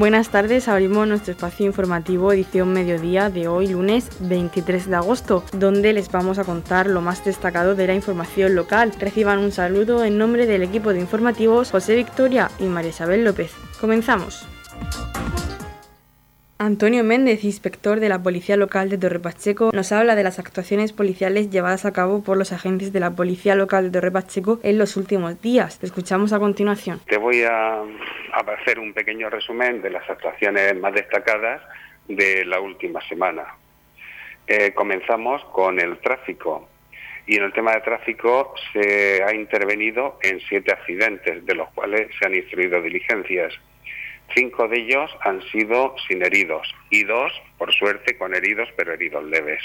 Buenas 0.00 0.30
tardes, 0.30 0.66
abrimos 0.66 1.06
nuestro 1.06 1.32
espacio 1.32 1.66
informativo 1.66 2.32
edición 2.32 2.72
mediodía 2.72 3.28
de 3.28 3.48
hoy 3.48 3.66
lunes 3.66 4.08
23 4.20 4.88
de 4.88 4.96
agosto, 4.96 5.44
donde 5.52 5.92
les 5.92 6.10
vamos 6.10 6.38
a 6.38 6.44
contar 6.44 6.86
lo 6.86 7.02
más 7.02 7.22
destacado 7.22 7.74
de 7.74 7.86
la 7.86 7.94
información 7.94 8.54
local. 8.54 8.94
Reciban 8.98 9.40
un 9.40 9.52
saludo 9.52 10.02
en 10.02 10.16
nombre 10.16 10.46
del 10.46 10.62
equipo 10.62 10.94
de 10.94 11.00
informativos 11.00 11.70
José 11.70 11.96
Victoria 11.96 12.50
y 12.58 12.64
María 12.64 12.92
Isabel 12.92 13.24
López. 13.24 13.52
Comenzamos. 13.78 14.46
Antonio 16.62 17.02
Méndez, 17.04 17.42
inspector 17.44 18.00
de 18.00 18.10
la 18.10 18.22
Policía 18.22 18.54
Local 18.58 18.90
de 18.90 18.98
Torre 18.98 19.18
Pacheco, 19.18 19.70
nos 19.72 19.92
habla 19.92 20.14
de 20.14 20.22
las 20.22 20.38
actuaciones 20.38 20.92
policiales 20.92 21.48
llevadas 21.48 21.86
a 21.86 21.92
cabo 21.94 22.22
por 22.22 22.36
los 22.36 22.52
agentes 22.52 22.92
de 22.92 23.00
la 23.00 23.12
Policía 23.12 23.54
Local 23.54 23.84
de 23.84 23.98
Torre 23.98 24.10
Pacheco 24.10 24.60
en 24.62 24.76
los 24.76 24.98
últimos 24.98 25.40
días. 25.40 25.82
escuchamos 25.82 26.34
a 26.34 26.38
continuación. 26.38 27.00
Te 27.06 27.16
voy 27.16 27.44
a, 27.44 27.80
hacer 28.58 28.78
un 28.78 28.92
pequeño 28.92 29.30
resumen 29.30 29.80
de 29.80 29.88
las 29.88 30.06
actuaciones 30.10 30.78
más 30.78 30.92
destacadas 30.92 31.62
de 32.08 32.44
la 32.44 32.60
última 32.60 33.00
semana. 33.08 33.54
Eh, 34.46 34.74
comenzamos 34.74 35.42
con 35.46 35.80
el 35.80 35.96
tráfico. 36.00 36.68
Y 37.26 37.36
en 37.36 37.44
el 37.44 37.54
tema 37.54 37.72
de 37.72 37.80
tráfico 37.80 38.52
se 38.74 39.22
ha 39.22 39.34
intervenido 39.34 40.18
en 40.22 40.38
siete 40.40 40.72
accidentes, 40.72 41.46
de 41.46 41.54
los 41.54 41.70
cuales 41.70 42.08
se 42.18 42.26
han 42.26 42.34
instruido 42.34 42.82
diligencias. 42.82 43.54
Cinco 44.34 44.68
de 44.68 44.80
ellos 44.80 45.10
han 45.22 45.42
sido 45.50 45.94
sin 46.08 46.24
heridos 46.24 46.72
y 46.90 47.04
dos, 47.04 47.32
por 47.58 47.72
suerte, 47.72 48.16
con 48.16 48.34
heridos, 48.34 48.68
pero 48.76 48.92
heridos 48.92 49.24
leves. 49.24 49.62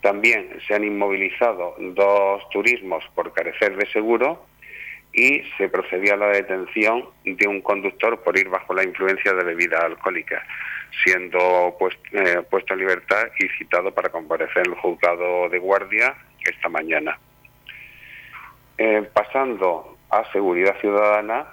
También 0.00 0.50
se 0.66 0.74
han 0.74 0.84
inmovilizado 0.84 1.76
dos 1.78 2.48
turismos 2.50 3.04
por 3.14 3.32
carecer 3.32 3.76
de 3.76 3.86
seguro 3.92 4.46
y 5.12 5.42
se 5.58 5.68
procedió 5.68 6.14
a 6.14 6.16
la 6.16 6.28
detención 6.28 7.08
de 7.24 7.46
un 7.46 7.60
conductor 7.60 8.20
por 8.22 8.36
ir 8.38 8.48
bajo 8.48 8.74
la 8.74 8.82
influencia 8.82 9.32
de 9.32 9.44
bebida 9.44 9.84
alcohólica, 9.84 10.44
siendo 11.04 11.76
eh, 12.12 12.42
puesto 12.50 12.74
en 12.74 12.80
libertad 12.80 13.28
y 13.38 13.48
citado 13.58 13.92
para 13.92 14.08
comparecer 14.08 14.66
en 14.66 14.72
el 14.72 14.78
juzgado 14.78 15.48
de 15.48 15.58
guardia 15.58 16.14
esta 16.44 16.68
mañana. 16.68 17.18
Eh, 18.78 19.08
pasando 19.12 19.98
a 20.10 20.30
seguridad 20.32 20.78
ciudadana, 20.80 21.46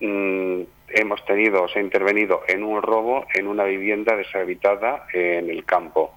mm, 0.00 0.62
hemos 0.88 1.24
tenido, 1.24 1.68
se 1.68 1.78
ha 1.78 1.82
intervenido 1.82 2.42
en 2.48 2.62
un 2.62 2.82
robo 2.82 3.26
en 3.34 3.46
una 3.46 3.64
vivienda 3.64 4.16
deshabitada 4.16 5.06
en 5.12 5.50
el 5.50 5.64
campo 5.64 6.16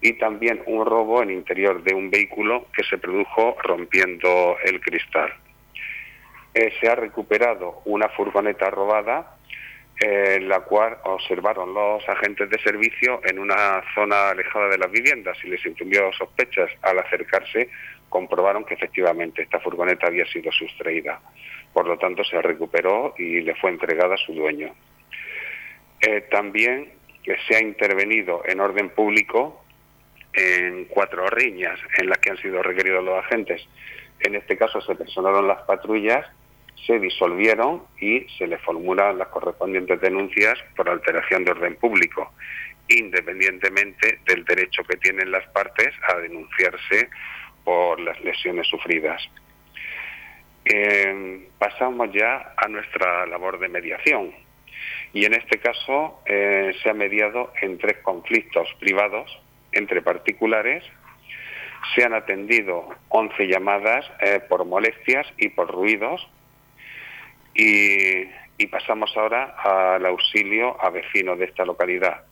y 0.00 0.14
también 0.14 0.62
un 0.66 0.84
robo 0.86 1.22
en 1.22 1.30
interior 1.30 1.82
de 1.82 1.94
un 1.94 2.10
vehículo 2.10 2.66
que 2.72 2.84
se 2.84 2.98
produjo 2.98 3.56
rompiendo 3.62 4.56
el 4.64 4.80
cristal. 4.80 5.32
Eh, 6.54 6.72
se 6.80 6.88
ha 6.88 6.94
recuperado 6.94 7.82
una 7.84 8.08
furgoneta 8.08 8.70
robada, 8.70 9.36
eh, 10.00 10.38
la 10.40 10.60
cual 10.60 10.98
observaron 11.04 11.74
los 11.74 12.08
agentes 12.08 12.48
de 12.50 12.58
servicio 12.60 13.20
en 13.24 13.40
una 13.40 13.82
zona 13.94 14.30
alejada 14.30 14.68
de 14.68 14.78
las 14.78 14.90
viviendas 14.90 15.36
y 15.42 15.48
les 15.48 15.64
imprimió 15.66 16.12
sospechas. 16.12 16.70
Al 16.82 17.00
acercarse, 17.00 17.68
comprobaron 18.08 18.64
que 18.64 18.74
efectivamente 18.74 19.42
esta 19.42 19.58
furgoneta 19.58 20.06
había 20.06 20.26
sido 20.26 20.52
sustraída 20.52 21.20
por 21.72 21.86
lo 21.86 21.98
tanto 21.98 22.24
se 22.24 22.40
recuperó 22.42 23.14
y 23.18 23.40
le 23.40 23.54
fue 23.56 23.70
entregada 23.70 24.14
a 24.14 24.18
su 24.18 24.32
dueño. 24.32 24.74
Eh, 26.00 26.22
también 26.30 26.92
se 27.46 27.56
ha 27.56 27.62
intervenido 27.62 28.42
en 28.46 28.60
orden 28.60 28.90
público 28.90 29.64
en 30.32 30.84
cuatro 30.86 31.26
riñas 31.28 31.78
en 31.98 32.08
las 32.08 32.18
que 32.18 32.30
han 32.30 32.36
sido 32.38 32.62
requeridos 32.62 33.04
los 33.04 33.18
agentes. 33.24 33.66
En 34.20 34.34
este 34.34 34.56
caso 34.56 34.80
se 34.80 34.94
personaron 34.94 35.48
las 35.48 35.62
patrullas, 35.62 36.26
se 36.86 36.98
disolvieron 36.98 37.82
y 38.00 38.20
se 38.36 38.46
le 38.46 38.58
formulan 38.58 39.18
las 39.18 39.28
correspondientes 39.28 40.00
denuncias 40.00 40.58
por 40.76 40.88
alteración 40.88 41.44
de 41.44 41.52
orden 41.52 41.76
público, 41.76 42.32
independientemente 42.88 44.20
del 44.26 44.44
derecho 44.44 44.82
que 44.84 44.96
tienen 44.96 45.30
las 45.30 45.46
partes 45.48 45.94
a 46.08 46.16
denunciarse 46.16 47.08
por 47.64 48.00
las 48.00 48.18
lesiones 48.20 48.66
sufridas. 48.66 49.22
Eh, 50.70 51.48
pasamos 51.58 52.12
ya 52.12 52.52
a 52.54 52.68
nuestra 52.68 53.24
labor 53.24 53.58
de 53.58 53.68
mediación. 53.68 54.34
Y 55.14 55.24
en 55.24 55.32
este 55.32 55.58
caso 55.58 56.20
eh, 56.26 56.74
se 56.82 56.90
ha 56.90 56.94
mediado 56.94 57.54
en 57.62 57.78
tres 57.78 57.98
conflictos 58.02 58.68
privados 58.78 59.30
entre 59.72 60.02
particulares. 60.02 60.84
Se 61.94 62.04
han 62.04 62.12
atendido 62.12 62.86
11 63.08 63.46
llamadas 63.46 64.04
eh, 64.20 64.40
por 64.46 64.66
molestias 64.66 65.26
y 65.38 65.48
por 65.48 65.72
ruidos. 65.72 66.28
Y, 67.54 68.24
y 68.58 68.66
pasamos 68.66 69.10
ahora 69.16 69.56
al 69.64 70.04
auxilio 70.04 70.76
a 70.84 70.90
vecinos 70.90 71.38
de 71.38 71.46
esta 71.46 71.64
localidad. 71.64 72.24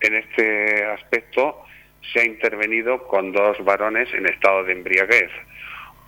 En 0.00 0.14
este 0.14 0.84
aspecto 0.84 1.64
se 2.12 2.20
ha 2.20 2.24
intervenido 2.26 3.08
con 3.08 3.32
dos 3.32 3.64
varones 3.64 4.12
en 4.12 4.26
estado 4.26 4.62
de 4.64 4.72
embriaguez 4.72 5.30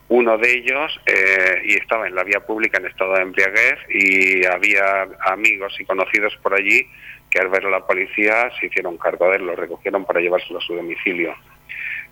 uno 0.08 0.38
de 0.38 0.50
ellos 0.50 1.00
eh, 1.06 1.62
y 1.64 1.74
estaba 1.74 2.06
en 2.06 2.14
la 2.14 2.24
vía 2.24 2.40
pública 2.40 2.78
en 2.78 2.86
estado 2.86 3.14
de 3.14 3.22
embriaguez 3.22 3.78
y 3.90 4.44
había 4.46 5.06
amigos 5.26 5.76
y 5.78 5.84
conocidos 5.84 6.34
por 6.42 6.54
allí 6.54 6.86
que 7.30 7.40
al 7.40 7.48
ver 7.48 7.66
a 7.66 7.70
la 7.70 7.86
policía 7.86 8.50
se 8.58 8.66
hicieron 8.66 8.96
cargo 8.96 9.28
de 9.30 9.36
él, 9.36 9.46
lo 9.46 9.54
recogieron 9.54 10.06
para 10.06 10.20
llevárselo 10.20 10.58
a 10.58 10.62
su 10.62 10.74
domicilio. 10.74 11.34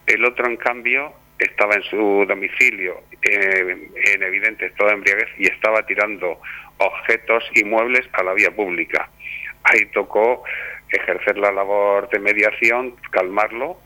El 0.06 0.24
otro, 0.26 0.46
en 0.46 0.58
cambio, 0.58 1.14
estaba 1.38 1.74
en 1.74 1.82
su 1.84 2.26
domicilio 2.28 3.02
eh, 3.22 3.90
en 4.14 4.22
evidente 4.22 4.66
estado 4.66 4.90
de 4.90 4.96
embriaguez 4.96 5.28
y 5.38 5.46
estaba 5.46 5.84
tirando 5.86 6.38
objetos 6.78 7.44
y 7.54 7.64
muebles 7.64 8.06
a 8.12 8.22
la 8.22 8.34
vía 8.34 8.50
pública. 8.50 9.08
Ahí 9.64 9.86
tocó 9.86 10.44
ejercer 10.90 11.38
la 11.38 11.50
labor 11.50 12.08
de 12.10 12.18
mediación, 12.18 12.94
calmarlo 13.10 13.78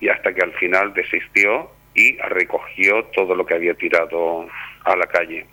y 0.00 0.08
hasta 0.08 0.32
que 0.32 0.42
al 0.42 0.52
final 0.54 0.94
desistió 0.94 1.70
y 1.96 2.16
recogió 2.18 3.04
todo 3.06 3.34
lo 3.34 3.44
que 3.44 3.54
había 3.54 3.74
tirado 3.74 4.46
a 4.84 4.96
la 4.96 5.06
calle. 5.06 5.46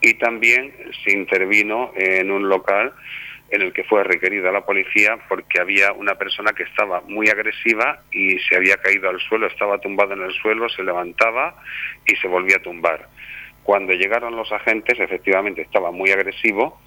Y 0.00 0.14
también 0.14 0.72
se 1.02 1.12
intervino 1.12 1.92
en 1.96 2.30
un 2.30 2.48
local 2.48 2.92
en 3.50 3.62
el 3.62 3.72
que 3.72 3.84
fue 3.84 4.04
requerida 4.04 4.52
la 4.52 4.64
policía 4.64 5.18
porque 5.28 5.58
había 5.58 5.92
una 5.92 6.14
persona 6.16 6.52
que 6.52 6.64
estaba 6.64 7.00
muy 7.00 7.28
agresiva 7.28 8.02
y 8.12 8.38
se 8.40 8.56
había 8.56 8.76
caído 8.76 9.08
al 9.08 9.18
suelo, 9.20 9.46
estaba 9.46 9.78
tumbado 9.78 10.12
en 10.12 10.22
el 10.22 10.32
suelo, 10.34 10.68
se 10.68 10.84
levantaba 10.84 11.56
y 12.06 12.14
se 12.16 12.28
volvía 12.28 12.56
a 12.56 12.62
tumbar. 12.62 13.08
Cuando 13.62 13.94
llegaron 13.94 14.36
los 14.36 14.52
agentes, 14.52 15.00
efectivamente 15.00 15.62
estaba 15.62 15.90
muy 15.90 16.10
agresivo 16.10 16.80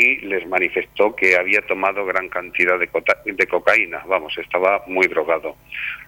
y 0.00 0.16
les 0.20 0.46
manifestó 0.46 1.14
que 1.14 1.36
había 1.36 1.60
tomado 1.66 2.06
gran 2.06 2.28
cantidad 2.30 2.78
de, 2.78 3.46
cocaína, 3.46 4.02
vamos, 4.06 4.36
estaba 4.38 4.82
muy 4.86 5.06
drogado, 5.08 5.56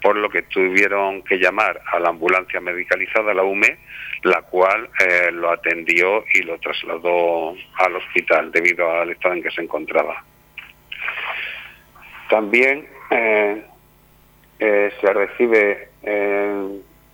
por 0.00 0.16
lo 0.16 0.30
que 0.30 0.42
tuvieron 0.42 1.22
que 1.22 1.36
llamar 1.36 1.78
a 1.92 2.00
la 2.00 2.08
ambulancia 2.08 2.60
medicalizada, 2.60 3.34
la 3.34 3.42
UME, 3.42 3.78
la 4.22 4.41
cual 4.42 4.88
eh, 5.06 5.30
lo 5.32 5.50
atendió 5.50 6.25
y 6.32 6.42
lo 6.42 6.58
trasladó 6.58 7.54
al 7.75 7.97
hospital 7.97 8.50
debido 8.50 8.91
al 8.91 9.10
estado 9.10 9.34
en 9.34 9.42
que 9.42 9.50
se 9.50 9.60
encontraba. 9.60 10.24
También 12.30 12.86
eh, 13.10 13.62
eh, 14.59 14.92
se 15.00 15.12
recibe, 15.12 15.88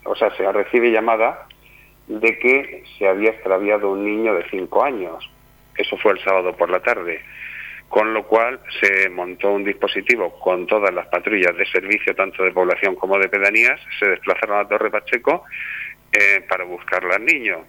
o 0.04 0.14
sea, 0.14 0.30
se 0.36 0.52
recibe 0.52 0.92
llamada 0.92 1.48
de 2.06 2.38
que 2.38 2.84
se 2.96 3.08
había 3.08 3.30
extraviado 3.30 3.90
un 3.90 4.04
niño 4.04 4.34
de 4.34 4.48
cinco 4.48 4.84
años 4.84 5.28
eso 5.78 5.96
fue 5.96 6.12
el 6.12 6.24
sábado 6.24 6.54
por 6.56 6.68
la 6.68 6.80
tarde. 6.80 7.22
Con 7.88 8.12
lo 8.12 8.24
cual 8.24 8.60
se 8.80 9.08
montó 9.08 9.50
un 9.50 9.64
dispositivo 9.64 10.38
con 10.40 10.66
todas 10.66 10.92
las 10.92 11.06
patrullas 11.06 11.56
de 11.56 11.64
servicio, 11.66 12.14
tanto 12.14 12.44
de 12.44 12.52
población 12.52 12.94
como 12.96 13.18
de 13.18 13.28
pedanías, 13.28 13.80
se 13.98 14.08
desplazaron 14.10 14.58
a 14.58 14.68
Torre 14.68 14.90
Pacheco 14.90 15.44
eh, 16.12 16.44
para 16.46 16.64
buscar 16.64 17.02
al 17.04 17.24
niño. 17.24 17.64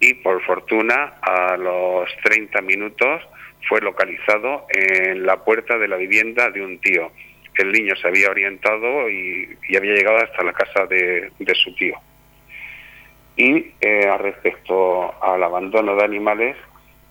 Y 0.00 0.14
por 0.14 0.42
fortuna, 0.42 1.14
a 1.22 1.56
los 1.56 2.08
30 2.24 2.60
minutos 2.62 3.22
fue 3.68 3.80
localizado 3.80 4.66
en 4.70 5.24
la 5.24 5.44
puerta 5.44 5.78
de 5.78 5.86
la 5.86 5.96
vivienda 5.96 6.50
de 6.50 6.60
un 6.60 6.78
tío. 6.80 7.12
El 7.54 7.70
niño 7.70 7.94
se 7.96 8.08
había 8.08 8.30
orientado 8.30 9.08
y, 9.08 9.56
había 9.76 9.94
llegado 9.94 10.16
hasta 10.18 10.42
la 10.42 10.52
casa 10.52 10.86
de, 10.86 11.30
su 11.54 11.72
tío. 11.76 11.94
Y 13.36 13.72
eh, 13.80 14.16
respecto 14.18 15.22
al 15.22 15.42
abandono 15.42 15.94
de 15.94 16.04
animales, 16.04 16.56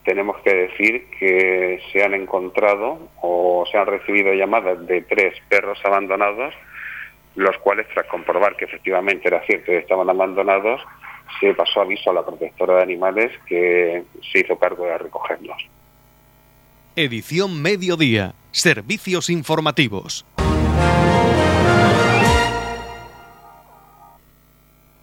tenemos 0.03 0.37
que 0.43 0.53
decir 0.53 1.05
que 1.19 1.79
se 1.91 2.03
han 2.03 2.13
encontrado 2.13 3.09
o 3.21 3.65
se 3.71 3.77
han 3.77 3.87
recibido 3.87 4.33
llamadas 4.33 4.85
de 4.87 5.01
tres 5.01 5.35
perros 5.47 5.79
abandonados, 5.85 6.53
los 7.35 7.57
cuales 7.59 7.87
tras 7.93 8.07
comprobar 8.07 8.55
que 8.55 8.65
efectivamente 8.65 9.27
era 9.27 9.45
cierto 9.45 9.67
que 9.67 9.77
estaban 9.77 10.09
abandonados, 10.09 10.81
se 11.39 11.53
pasó 11.53 11.81
aviso 11.81 12.09
a 12.09 12.13
la 12.13 12.25
protectora 12.25 12.77
de 12.77 12.83
animales 12.83 13.31
que 13.45 14.03
se 14.31 14.39
hizo 14.39 14.57
cargo 14.57 14.85
de 14.85 14.97
recogerlos. 14.97 15.57
Edición 16.95 17.61
Mediodía. 17.61 18.33
Servicios 18.51 19.29
informativos. 19.29 20.25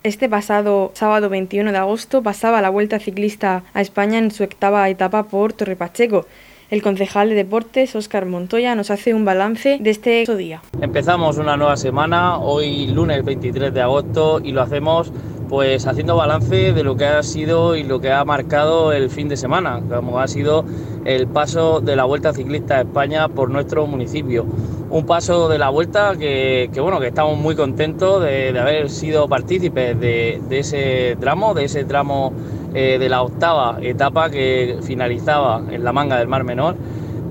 Este 0.05 0.29
pasado 0.29 0.93
sábado 0.95 1.29
21 1.29 1.73
de 1.73 1.79
agosto 1.79 2.23
pasaba 2.23 2.62
la 2.62 2.71
Vuelta 2.71 3.00
Ciclista 3.00 3.65
a 3.75 3.81
España 3.81 4.19
en 4.19 4.31
su 4.31 4.45
octava 4.45 4.89
etapa 4.89 5.25
por 5.25 5.53
Torre 5.53 5.75
Pacheco. 5.75 6.25
El 6.71 6.83
concejal 6.83 7.31
de 7.31 7.35
deportes, 7.35 7.97
Óscar 7.97 8.25
Montoya, 8.25 8.77
nos 8.77 8.93
hace 8.93 9.12
un 9.12 9.25
balance 9.25 9.79
de 9.81 9.91
este 9.91 10.25
día. 10.37 10.62
Empezamos 10.81 11.37
una 11.39 11.56
nueva 11.56 11.77
semana, 11.77 12.39
hoy 12.39 12.87
lunes 12.87 13.25
23 13.25 13.75
de 13.75 13.81
agosto, 13.81 14.41
y 14.41 14.53
lo 14.53 14.62
hacemos 14.62 15.12
pues 15.49 15.87
haciendo 15.87 16.17
balance 16.17 16.73
de 16.73 16.83
lo 16.83 16.97
que 16.97 17.06
ha 17.06 17.23
sido 17.23 17.75
y 17.75 17.83
lo 17.83 18.00
que 18.00 18.12
ha 18.12 18.25
marcado 18.25 18.93
el 18.93 19.11
fin 19.11 19.29
de 19.29 19.37
semana, 19.37 19.81
como 19.89 20.21
ha 20.21 20.29
sido 20.29 20.65
el 21.05 21.27
paso 21.27 21.81
de 21.81 21.97
la 21.97 22.05
Vuelta 22.05 22.33
Ciclista 22.33 22.77
a 22.77 22.81
España 22.83 23.29
por 23.29 23.50
nuestro 23.50 23.87
municipio. 23.87 24.45
Un 24.91 25.06
paso 25.06 25.49
de 25.49 25.59
la 25.59 25.71
Vuelta 25.71 26.15
que, 26.19 26.71
bueno, 26.81 27.00
que 27.00 27.09
estamos 27.09 27.39
muy 27.39 27.55
contentos 27.55 28.23
de, 28.23 28.59
haber 28.59 28.91
sido 28.91 29.29
partícipes 29.29 29.99
de, 29.99 30.41
ese 30.50 31.17
tramo, 31.19 31.55
de 31.55 31.65
ese 31.65 31.85
tramo 31.85 32.33
eh, 32.75 32.99
de 32.99 33.09
la 33.09 33.23
octava 33.23 33.79
etapa 33.81 34.31
que 34.31 34.79
finalizaba 34.83 35.62
en 35.71 35.85
la 35.85 35.93
manga 35.93 36.19
del 36.19 36.29
Mar 36.29 36.44
Menor 36.44 36.77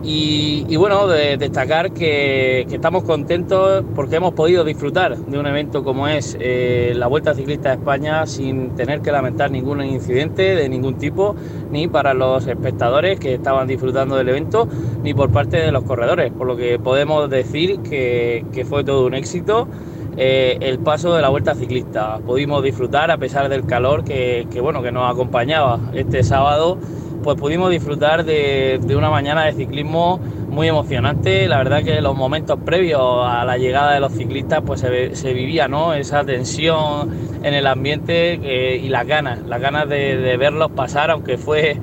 y, 0.09 0.77
bueno, 0.77 1.05
de 1.07 1.35
destacar 1.35 1.91
que, 1.91 2.61
estamos 2.61 3.03
contentos 3.03 3.83
porque 3.93 4.15
hemos 4.15 4.33
podido 4.33 4.63
disfrutar 4.63 5.17
de 5.17 5.37
un 5.37 5.45
evento 5.45 5.83
como 5.83 6.07
es 6.07 6.37
eh, 6.39 6.93
la 6.95 7.07
Vuelta 7.07 7.33
Ciclista 7.33 7.69
de 7.69 7.75
España 7.75 8.25
sin 8.25 8.73
tener 8.75 9.01
que 9.01 9.11
lamentar 9.11 9.51
ningún 9.51 9.83
incidente 9.83 10.55
de 10.55 10.69
ningún 10.69 10.97
tipo, 10.97 11.35
ni 11.71 11.89
para 11.89 12.13
los 12.13 12.47
espectadores 12.47 13.19
que 13.19 13.33
estaban 13.33 13.67
disfrutando 13.67 14.15
del 14.15 14.29
evento, 14.29 14.69
ni 15.03 15.13
por 15.13 15.29
parte 15.29 15.57
de 15.57 15.73
los 15.73 15.83
corredores, 15.83 16.31
por 16.31 16.47
lo 16.47 16.55
que 16.55 16.79
podemos 16.79 17.29
decir 17.29 17.79
que, 17.81 18.45
fue 18.65 18.85
todo 18.85 19.05
un 19.07 19.13
éxito. 19.13 19.67
Eh, 20.15 20.57
el 20.61 20.79
paso 20.79 21.13
de 21.13 21.21
la 21.21 21.29
vuelta 21.29 21.53
ciclista. 21.53 22.17
Pudimos 22.25 22.63
disfrutar 22.63 23.11
a 23.11 23.17
pesar 23.17 23.49
del 23.49 23.65
calor 23.65 24.03
que, 24.03 24.47
bueno, 24.61 24.81
que 24.81 24.91
nos 24.91 25.11
acompañaba 25.11 25.79
este 25.93 26.23
sábado 26.23 26.79
pues 27.27 27.37
pudimos 27.37 27.69
disfrutar 27.69 28.23
de, 28.23 28.79
una 28.95 29.09
mañana 29.09 29.43
de 29.43 29.51
ciclismo 29.51 30.17
muy 30.49 30.69
emocionante. 30.69 31.49
La 31.49 31.57
verdad 31.57 31.83
que 31.83 31.99
los 31.99 32.15
momentos 32.15 32.57
previos 32.65 33.01
a 33.01 33.43
la 33.43 33.57
llegada 33.57 33.91
de 33.91 33.99
los 33.99 34.13
ciclistas 34.13 34.61
pues 34.65 34.79
se, 34.79 35.33
vivía 35.33 35.67
¿no? 35.67 35.93
esa 35.93 36.23
tensión 36.23 37.11
en 37.43 37.53
el 37.53 37.67
ambiente 37.67 38.39
eh, 38.41 38.77
y 38.77 38.87
las 38.87 39.05
ganas, 39.05 39.45
las 39.45 39.59
ganas 39.59 39.89
de, 39.89 40.37
verlos 40.37 40.71
pasar, 40.71 41.11
aunque 41.11 41.37
fue 41.37 41.75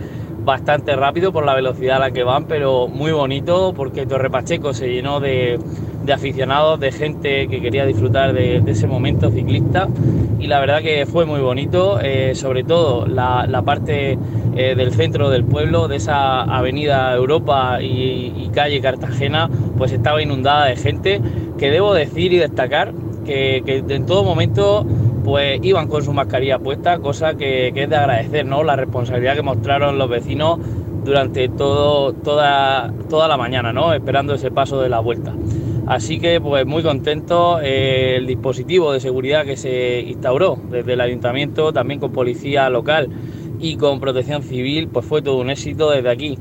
bastante 0.47 0.97
rápido 0.97 1.31
por 1.31 1.45
la 1.45 1.53
velocidad 1.55 1.97
a 1.97 1.99
la 2.01 2.11
que 2.11 2.23
van, 2.23 2.47
pero 2.47 2.89
muy 2.89 3.13
bonito 3.13 3.75
porque 3.77 4.07
Torre 4.07 4.31
Pacheco 4.31 4.73
se 4.73 4.95
llenó 4.95 5.21
de, 5.21 5.59
aficionados, 6.13 6.81
de 6.81 6.93
gente 6.93 7.49
que 7.49 7.61
quería 7.61 7.87
disfrutar 7.87 8.33
de, 8.33 8.63
ese 8.67 8.87
momento 8.87 9.31
ciclista 9.31 9.89
y 10.39 10.47
la 10.47 10.61
verdad 10.61 10.83
que 10.83 11.07
fue 11.07 11.25
muy 11.25 11.41
bonito, 11.41 11.99
eh, 12.01 12.35
sobre 12.35 12.65
todo 12.65 13.07
la 13.07 13.63
parte 13.65 14.19
eh, 14.57 14.77
del 14.77 14.93
centro 14.93 15.31
del 15.31 15.45
pueblo, 15.45 15.89
de 15.89 15.97
esa 15.97 16.43
avenida 16.43 17.13
Europa 17.13 17.83
y, 17.83 18.51
calle 18.55 18.81
Cartagena, 18.81 19.51
pues 19.77 19.91
estaba 19.91 20.23
inundada 20.23 20.67
de 20.67 20.77
gente 20.77 21.21
que 21.59 21.73
debo 21.73 21.93
decir 21.93 22.33
y 22.33 22.37
destacar 22.37 22.93
que, 23.25 23.65
en 23.67 24.07
todo 24.07 24.23
momento 24.23 24.87
pues 25.25 25.59
iban 25.63 25.89
con 25.89 26.05
su 26.05 26.13
mascarilla 26.13 26.61
puesta, 26.61 26.99
cosa 26.99 27.35
que, 27.35 27.73
es 27.75 27.91
de 27.91 27.97
agradecer, 27.97 28.47
¿no? 28.47 28.63
La 28.63 28.77
responsabilidad 28.77 29.35
que 29.35 29.43
mostraron 29.43 29.99
los 29.99 30.09
vecinos 30.09 30.61
durante 31.05 31.49
todo, 31.49 32.13
toda, 32.13 32.93
toda 33.11 33.27
la 33.27 33.37
mañana, 33.37 33.73
¿no? 33.73 33.93
Esperando 33.93 34.35
ese 34.35 34.53
paso 34.53 34.81
de 34.81 34.89
la 34.89 35.01
vuelta. 35.01 35.33
Así 35.87 36.19
que 36.19 36.41
pues 36.41 36.65
muy 36.65 36.83
contento 36.83 37.61
eh, 37.61 38.17
el 38.17 38.27
dispositivo 38.27 38.93
de 38.93 39.01
seguridad 39.01 39.45
que 39.45 39.57
se 39.57 40.01
instauró 40.01 40.59
desde 40.71 40.95
el 40.95 41.01
ayuntamiento, 41.01 41.73
también 41.75 42.01
con 42.01 42.11
policía 42.11 42.71
local 42.71 43.11
y 43.61 43.77
con 43.77 44.01
protección 44.01 44.43
civil, 44.43 44.89
pues 44.89 45.05
fue 45.05 45.21
todo 45.21 45.37
un 45.37 45.51
éxito 45.51 45.91
desde 45.91 46.11
aquí. 46.11 46.39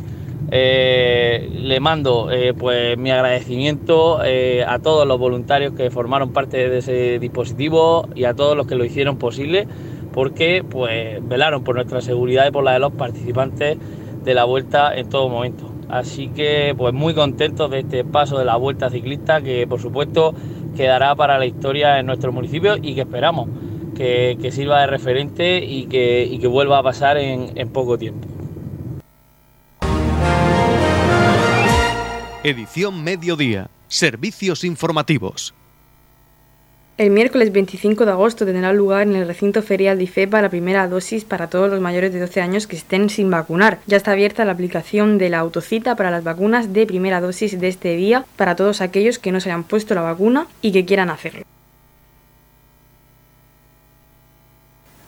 Eh, 0.50 1.50
le 1.54 1.80
mando 1.80 2.32
eh, 2.32 2.54
pues 2.54 2.98
mi 2.98 3.12
agradecimiento 3.12 4.20
a 4.20 4.80
todos 4.80 5.08
los 5.08 5.20
voluntarios 5.20 5.74
que 5.74 5.90
formaron 5.90 6.32
parte 6.32 6.70
de 6.70 6.78
ese 6.78 7.20
dispositivo 7.20 8.08
y 8.16 8.26
a 8.26 8.34
todos 8.34 8.56
los 8.56 8.66
que 8.66 8.76
lo 8.76 8.86
hicieron 8.86 9.18
posible 9.18 9.68
porque 10.14 10.64
pues 10.68 11.28
velaron 11.28 11.64
por 11.64 11.76
nuestra 11.76 12.02
seguridad 12.02 12.48
y 12.48 12.52
por 12.52 12.64
la 12.64 12.74
de 12.74 12.80
los 12.80 12.94
participantes 12.94 13.78
de 14.24 14.34
la 14.34 14.46
vuelta 14.46 14.96
en 14.96 15.10
todo 15.10 15.28
momento. 15.28 15.73
Así 15.90 16.30
que 16.30 16.74
pues 16.78 16.94
muy 16.94 17.14
contentos 17.14 17.70
de 17.70 17.80
este 17.80 18.04
paso 18.04 18.38
de 18.38 18.46
la 18.46 18.56
vuelta 18.56 18.90
ciclista 18.90 19.42
que 19.42 19.68
por 19.68 19.82
supuesto 19.82 20.34
quedará 20.76 21.16
para 21.16 21.38
la 21.38 21.46
historia 21.46 22.00
en 22.00 22.06
nuestro 22.06 22.32
municipio 22.32 22.78
y 22.82 22.96
que 22.96 23.02
esperamos 23.02 23.50
que, 23.96 24.50
sirva 24.52 24.82
de 24.82 24.88
referente 24.88 25.64
y 25.64 25.86
que, 25.86 26.38
que 26.40 26.48
vuelva 26.48 26.80
a 26.80 26.84
pasar 26.84 27.18
en, 27.18 27.52
en 27.56 27.70
poco 27.70 27.98
tiempo. 27.98 28.28
Edición 32.44 33.04
Mediodía. 33.04 33.70
Servicios 33.88 34.64
informativos. 34.64 35.54
El 36.96 37.10
miércoles 37.10 37.52
25 37.52 38.06
de 38.06 38.12
agosto 38.12 38.46
tendrá 38.46 38.72
lugar 38.72 39.08
en 39.08 39.16
el 39.16 39.26
recinto 39.26 39.64
ferial 39.64 39.98
de 39.98 40.04
IFEPA 40.04 40.44
la 40.44 40.50
primera 40.50 40.88
dosis 40.88 41.26
para 41.26 41.50
todos 41.50 41.68
los 41.68 41.82
mayores 41.82 42.14
de 42.14 42.20
12 42.20 42.40
años 42.40 42.68
que 42.68 42.76
estén 42.76 43.10
sin 43.10 43.32
vacunar. 43.32 43.80
Ya 43.88 43.98
está 43.98 44.12
abierta 44.12 44.46
la 44.46 44.52
aplicación 44.52 45.18
de 45.18 45.32
la 45.32 45.40
autocita 45.40 45.96
para 45.96 46.12
las 46.12 46.24
vacunas 46.24 46.72
de 46.72 46.86
primera 46.86 47.20
dosis 47.20 47.60
de 47.60 47.68
este 47.68 47.96
día 47.96 48.26
para 48.36 48.56
todos 48.56 48.80
aquellos 48.80 49.18
que 49.18 49.32
no 49.32 49.40
se 49.40 49.50
hayan 49.50 49.64
puesto 49.64 49.96
la 49.96 50.02
vacuna 50.02 50.46
y 50.62 50.72
que 50.72 50.86
quieran 50.86 51.10
hacerlo. 51.10 51.42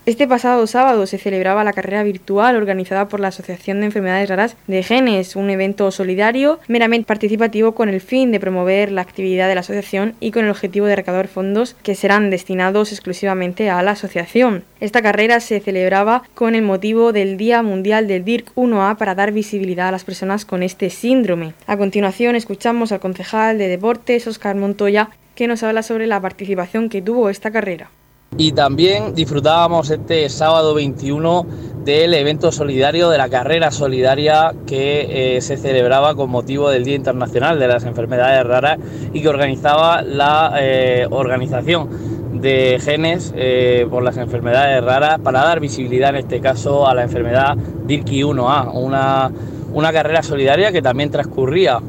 Este 0.06 0.28
pasado 0.28 0.68
sábado 0.68 1.08
se 1.08 1.18
celebraba 1.18 1.64
la 1.64 1.74
carrera 1.74 2.04
virtual 2.04 2.58
organizada 2.58 3.08
por 3.08 3.20
la 3.20 3.30
Asociación 3.30 3.80
de 3.80 3.88
Enfermedades 3.88 4.30
Raras 4.30 4.56
de 4.68 4.84
Genes, 4.84 5.36
un 5.36 5.50
evento 5.50 5.90
solidario 5.90 6.60
meramente 6.68 7.08
participativo 7.08 7.72
con 7.74 7.90
el 7.90 8.00
fin 8.02 8.32
de 8.32 8.40
promover 8.40 8.92
la 8.92 9.02
actividad 9.02 9.48
de 9.48 9.56
la 9.56 9.62
asociación 9.62 10.14
y 10.20 10.30
con 10.30 10.46
el 10.46 10.52
objetivo 10.52 10.86
de 10.86 10.96
recaudar 10.96 11.28
fondos 11.28 11.76
que 11.82 11.96
serán 11.96 12.30
destinados 12.30 12.92
exclusivamente 12.92 13.72
a 13.72 13.82
la 13.82 13.92
asociación. 13.92 14.64
Esta 14.80 15.02
carrera 15.02 15.40
se 15.40 15.60
celebraba 15.60 16.22
con 16.36 16.54
el 16.54 16.62
motivo 16.62 17.12
del 17.12 17.36
Día 17.36 17.64
Mundial 17.64 18.08
del 18.08 18.24
DIRC 18.26 18.54
1A 18.54 18.98
para 18.98 19.16
dar 19.16 19.32
visibilidad 19.32 19.88
a 19.88 19.92
las 19.92 20.04
personas 20.04 20.46
con 20.46 20.62
este 20.62 20.92
síndrome. 20.92 21.56
A 21.66 21.78
continuación 21.78 22.36
escuchamos 22.36 22.92
al 22.92 23.00
concejal 23.00 23.58
de 23.58 23.70
Deportes, 23.70 24.28
Oscar 24.28 24.56
Montoya, 24.56 25.10
que 25.34 25.48
nos 25.48 25.64
habla 25.64 25.82
sobre 25.82 26.06
la 26.06 26.22
participación 26.22 26.90
que 26.90 27.02
tuvo 27.02 27.32
esta 27.32 27.50
carrera. 27.50 27.90
Y 28.38 28.52
también 28.52 29.16
disfrutábamos 29.16 29.90
este 29.90 30.28
sábado 30.28 30.74
21 30.74 31.46
del 31.86 32.16
evento 32.16 32.52
solidario, 32.52 33.10
de 33.10 33.18
la 33.18 33.30
carrera 33.30 33.72
solidaria 33.72 34.54
que 34.66 35.36
eh, 35.38 35.42
se 35.42 35.56
celebraba 35.56 36.16
con 36.16 36.32
motivo 36.32 36.70
del 36.70 36.84
Día 36.84 36.96
Internacional 36.96 37.60
de 37.60 37.68
las 37.68 37.86
Enfermedades 37.86 38.44
Raras 38.44 38.80
y 39.14 39.22
que 39.22 39.30
organizaba 39.30 40.02
la 40.02 40.54
eh, 40.60 41.08
organización 41.10 42.42
de 42.42 42.78
genes 42.82 43.32
eh, 43.38 43.88
por 43.90 44.04
las 44.04 44.18
enfermedades 44.18 44.84
raras 44.84 45.20
para 45.20 45.42
dar 45.42 45.60
visibilidad 45.62 46.10
en 46.10 46.18
este 46.18 46.42
caso 46.42 46.86
a 46.88 46.94
la 46.94 47.04
enfermedad 47.04 47.56
DIRKI 47.56 48.24
1A, 48.24 48.74
una, 48.74 49.32
una 49.72 49.94
carrera 49.94 50.22
solidaria 50.22 50.72
que 50.72 50.82
también 50.82 51.10
transcurría 51.10 51.80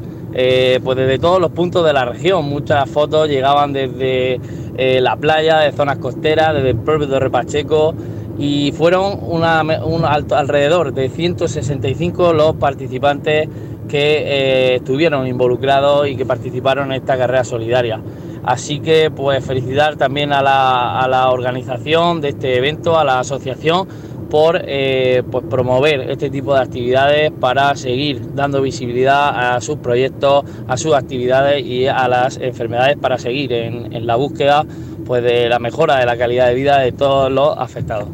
pues 0.83 0.95
desde 0.95 1.17
todos 1.17 1.41
los 1.41 1.49
puntos 1.49 1.83
de 1.83 1.93
la 1.93 2.05
región. 2.05 2.45
Muchas 2.45 2.87
fotos 2.87 3.27
llegaban 3.27 3.73
desde 3.73 4.39
eh, 4.77 5.01
la 5.01 5.15
playa, 5.15 5.59
de 5.59 5.71
zonas 5.71 5.97
costeras, 5.97 6.53
desde 6.53 6.69
el 6.71 6.77
propio 6.77 7.07
Torre 7.07 7.29
Pacheco 7.29 7.93
y 8.37 8.71
fueron 8.71 9.19
una, 9.21 9.63
un 9.83 10.05
alrededor 10.05 10.93
de 10.93 11.09
165 11.09 12.33
los 12.33 12.55
participantes 12.55 13.49
que 13.89 14.17
eh, 14.19 14.75
estuvieron 14.75 15.25
involucrados 15.27 16.07
y 16.07 16.15
que 16.15 16.25
participaron 16.25 16.91
en 16.91 17.01
esta 17.01 17.17
carrera 17.17 17.43
solidaria. 17.43 17.99
Así 18.43 18.79
que 18.79 19.09
pues 19.11 19.43
felicitar 19.43 19.95
también 19.95 20.31
a 20.31 20.41
la, 20.41 20.99
a 20.99 21.07
la 21.07 21.31
organización 21.31 22.21
de 22.21 22.29
este 22.29 22.57
evento, 22.57 22.97
a 22.97 23.03
la 23.03 23.19
asociación 23.19 23.87
por 24.29 24.61
eh, 24.65 25.23
pues, 25.29 25.45
promover 25.49 26.09
este 26.09 26.29
tipo 26.29 26.53
de 26.53 26.61
actividades 26.61 27.31
para 27.31 27.75
seguir 27.75 28.35
dando 28.35 28.61
visibilidad 28.61 29.55
a 29.55 29.61
sus 29.61 29.77
proyectos, 29.77 30.45
a 30.67 30.77
sus 30.77 30.93
actividades 30.93 31.65
y 31.65 31.87
a 31.87 32.07
las 32.07 32.37
enfermedades 32.37 32.97
para 32.97 33.17
seguir 33.17 33.53
en, 33.53 34.07
la 34.07 34.15
búsqueda 34.15 34.65
pues, 35.05 35.23
de 35.23 35.49
la 35.49 35.59
mejora 35.59 35.97
de 35.97 36.05
la 36.05 36.17
calidad 36.17 36.47
de 36.47 36.55
vida 36.55 36.79
de 36.79 36.91
todos 36.91 37.31
los 37.31 37.57
afectados. 37.57 38.09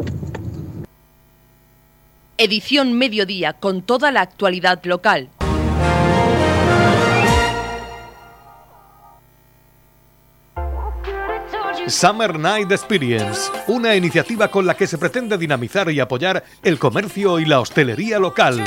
Edición 2.37 2.93
Mediodía 2.93 3.53
con 3.53 3.83
toda 3.83 4.11
la 4.11 4.21
actualidad 4.21 4.83
local. 4.85 5.29
Summer 11.87 12.39
Night 12.39 12.71
Experience, 12.71 13.51
una 13.67 13.95
iniciativa 13.95 14.47
con 14.47 14.65
la 14.65 14.75
que 14.75 14.87
se 14.87 14.97
pretende 14.97 15.37
dinamizar 15.37 15.91
y 15.91 15.99
apoyar 15.99 16.43
el 16.63 16.79
comercio 16.79 17.39
y 17.39 17.45
la 17.45 17.59
hostelería 17.59 18.19
local. 18.19 18.63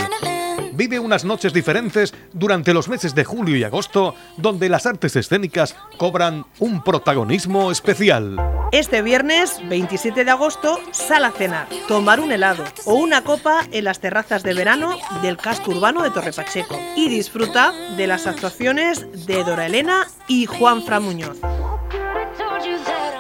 Vive 0.73 0.99
unas 0.99 1.25
noches 1.25 1.55
diferentes 1.55 2.13
durante 2.35 2.75
los 2.75 2.89
meses 2.89 3.15
de 3.15 3.25
julio 3.25 3.57
y 3.57 3.65
agosto, 3.65 4.15
donde 4.37 4.69
las 4.69 4.85
artes 4.85 5.17
escénicas 5.17 5.75
cobran 5.97 6.45
un 6.59 6.85
protagonismo 6.85 7.71
especial. 7.71 8.37
Este 8.73 9.01
viernes 9.01 9.63
27 9.67 10.25
de 10.25 10.31
agosto, 10.31 10.79
sal 10.91 11.25
a 11.25 11.31
cenar, 11.31 11.69
tomar 11.89 12.21
un 12.21 12.33
helado 12.33 12.65
o 12.85 12.95
una 12.95 13.25
copa 13.25 13.67
en 13.73 13.85
las 13.85 14.01
terrazas 14.01 14.43
de 14.43 14.53
verano 14.53 14.99
del 15.23 15.39
casco 15.39 15.71
urbano 15.71 16.03
de 16.03 16.11
Torre 16.11 16.35
Pacheco 16.35 16.79
y 16.95 17.09
disfruta 17.09 17.73
de 17.97 18.07
las 18.07 18.27
actuaciones 18.27 19.27
de 19.27 19.43
Dora 19.43 19.67
Elena 19.67 20.07
y 20.29 20.45
Juan 20.45 20.83
Fra 20.83 21.01
Muñoz. 21.01 21.39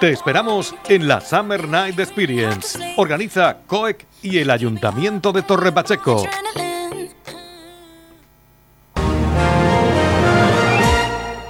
Te 0.01 0.11
esperamos 0.11 0.75
en 0.91 1.09
la 1.09 1.23
Summer 1.23 1.67
Night 1.67 1.99
Experience. 1.99 2.79
Organiza 2.99 3.59
COEC 3.67 4.07
y 4.23 4.39
el 4.39 4.51
Ayuntamiento 4.51 5.33
de 5.33 5.41
Torre 5.41 5.73
Pacheco. 5.73 6.23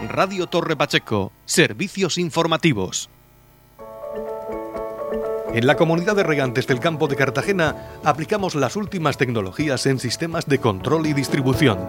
Radio 0.09 0.47
Torre 0.47 0.77
Pacheco, 0.77 1.33
servicios 1.45 2.19
informativos. 2.19 3.11
En 5.53 5.67
la 5.67 5.77
comunidad 5.77 6.15
de 6.15 6.23
regantes 6.23 6.69
del 6.69 6.79
campo 6.79 7.09
de 7.09 7.17
Cartagena 7.17 7.99
aplicamos 8.05 8.55
las 8.55 8.77
últimas 8.77 9.17
tecnologías 9.17 9.87
en 9.87 9.99
sistemas 9.99 10.47
de 10.47 10.59
control 10.59 11.07
y 11.07 11.15
distribución, 11.15 11.89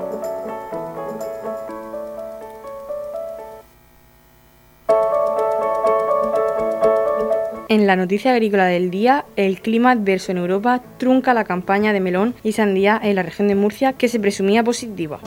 En 7.71 7.87
la 7.87 7.95
noticia 7.95 8.33
agrícola 8.33 8.65
del 8.65 8.91
día, 8.91 9.23
el 9.37 9.61
clima 9.61 9.91
adverso 9.91 10.33
en 10.33 10.39
Europa 10.39 10.83
trunca 10.97 11.33
la 11.33 11.45
campaña 11.45 11.93
de 11.93 12.01
melón 12.01 12.35
y 12.43 12.51
sandía 12.51 12.99
en 13.01 13.15
la 13.15 13.23
región 13.23 13.47
de 13.47 13.55
Murcia 13.55 13.93
que 13.93 14.09
se 14.09 14.19
presumía 14.19 14.61
positiva. 14.61 15.21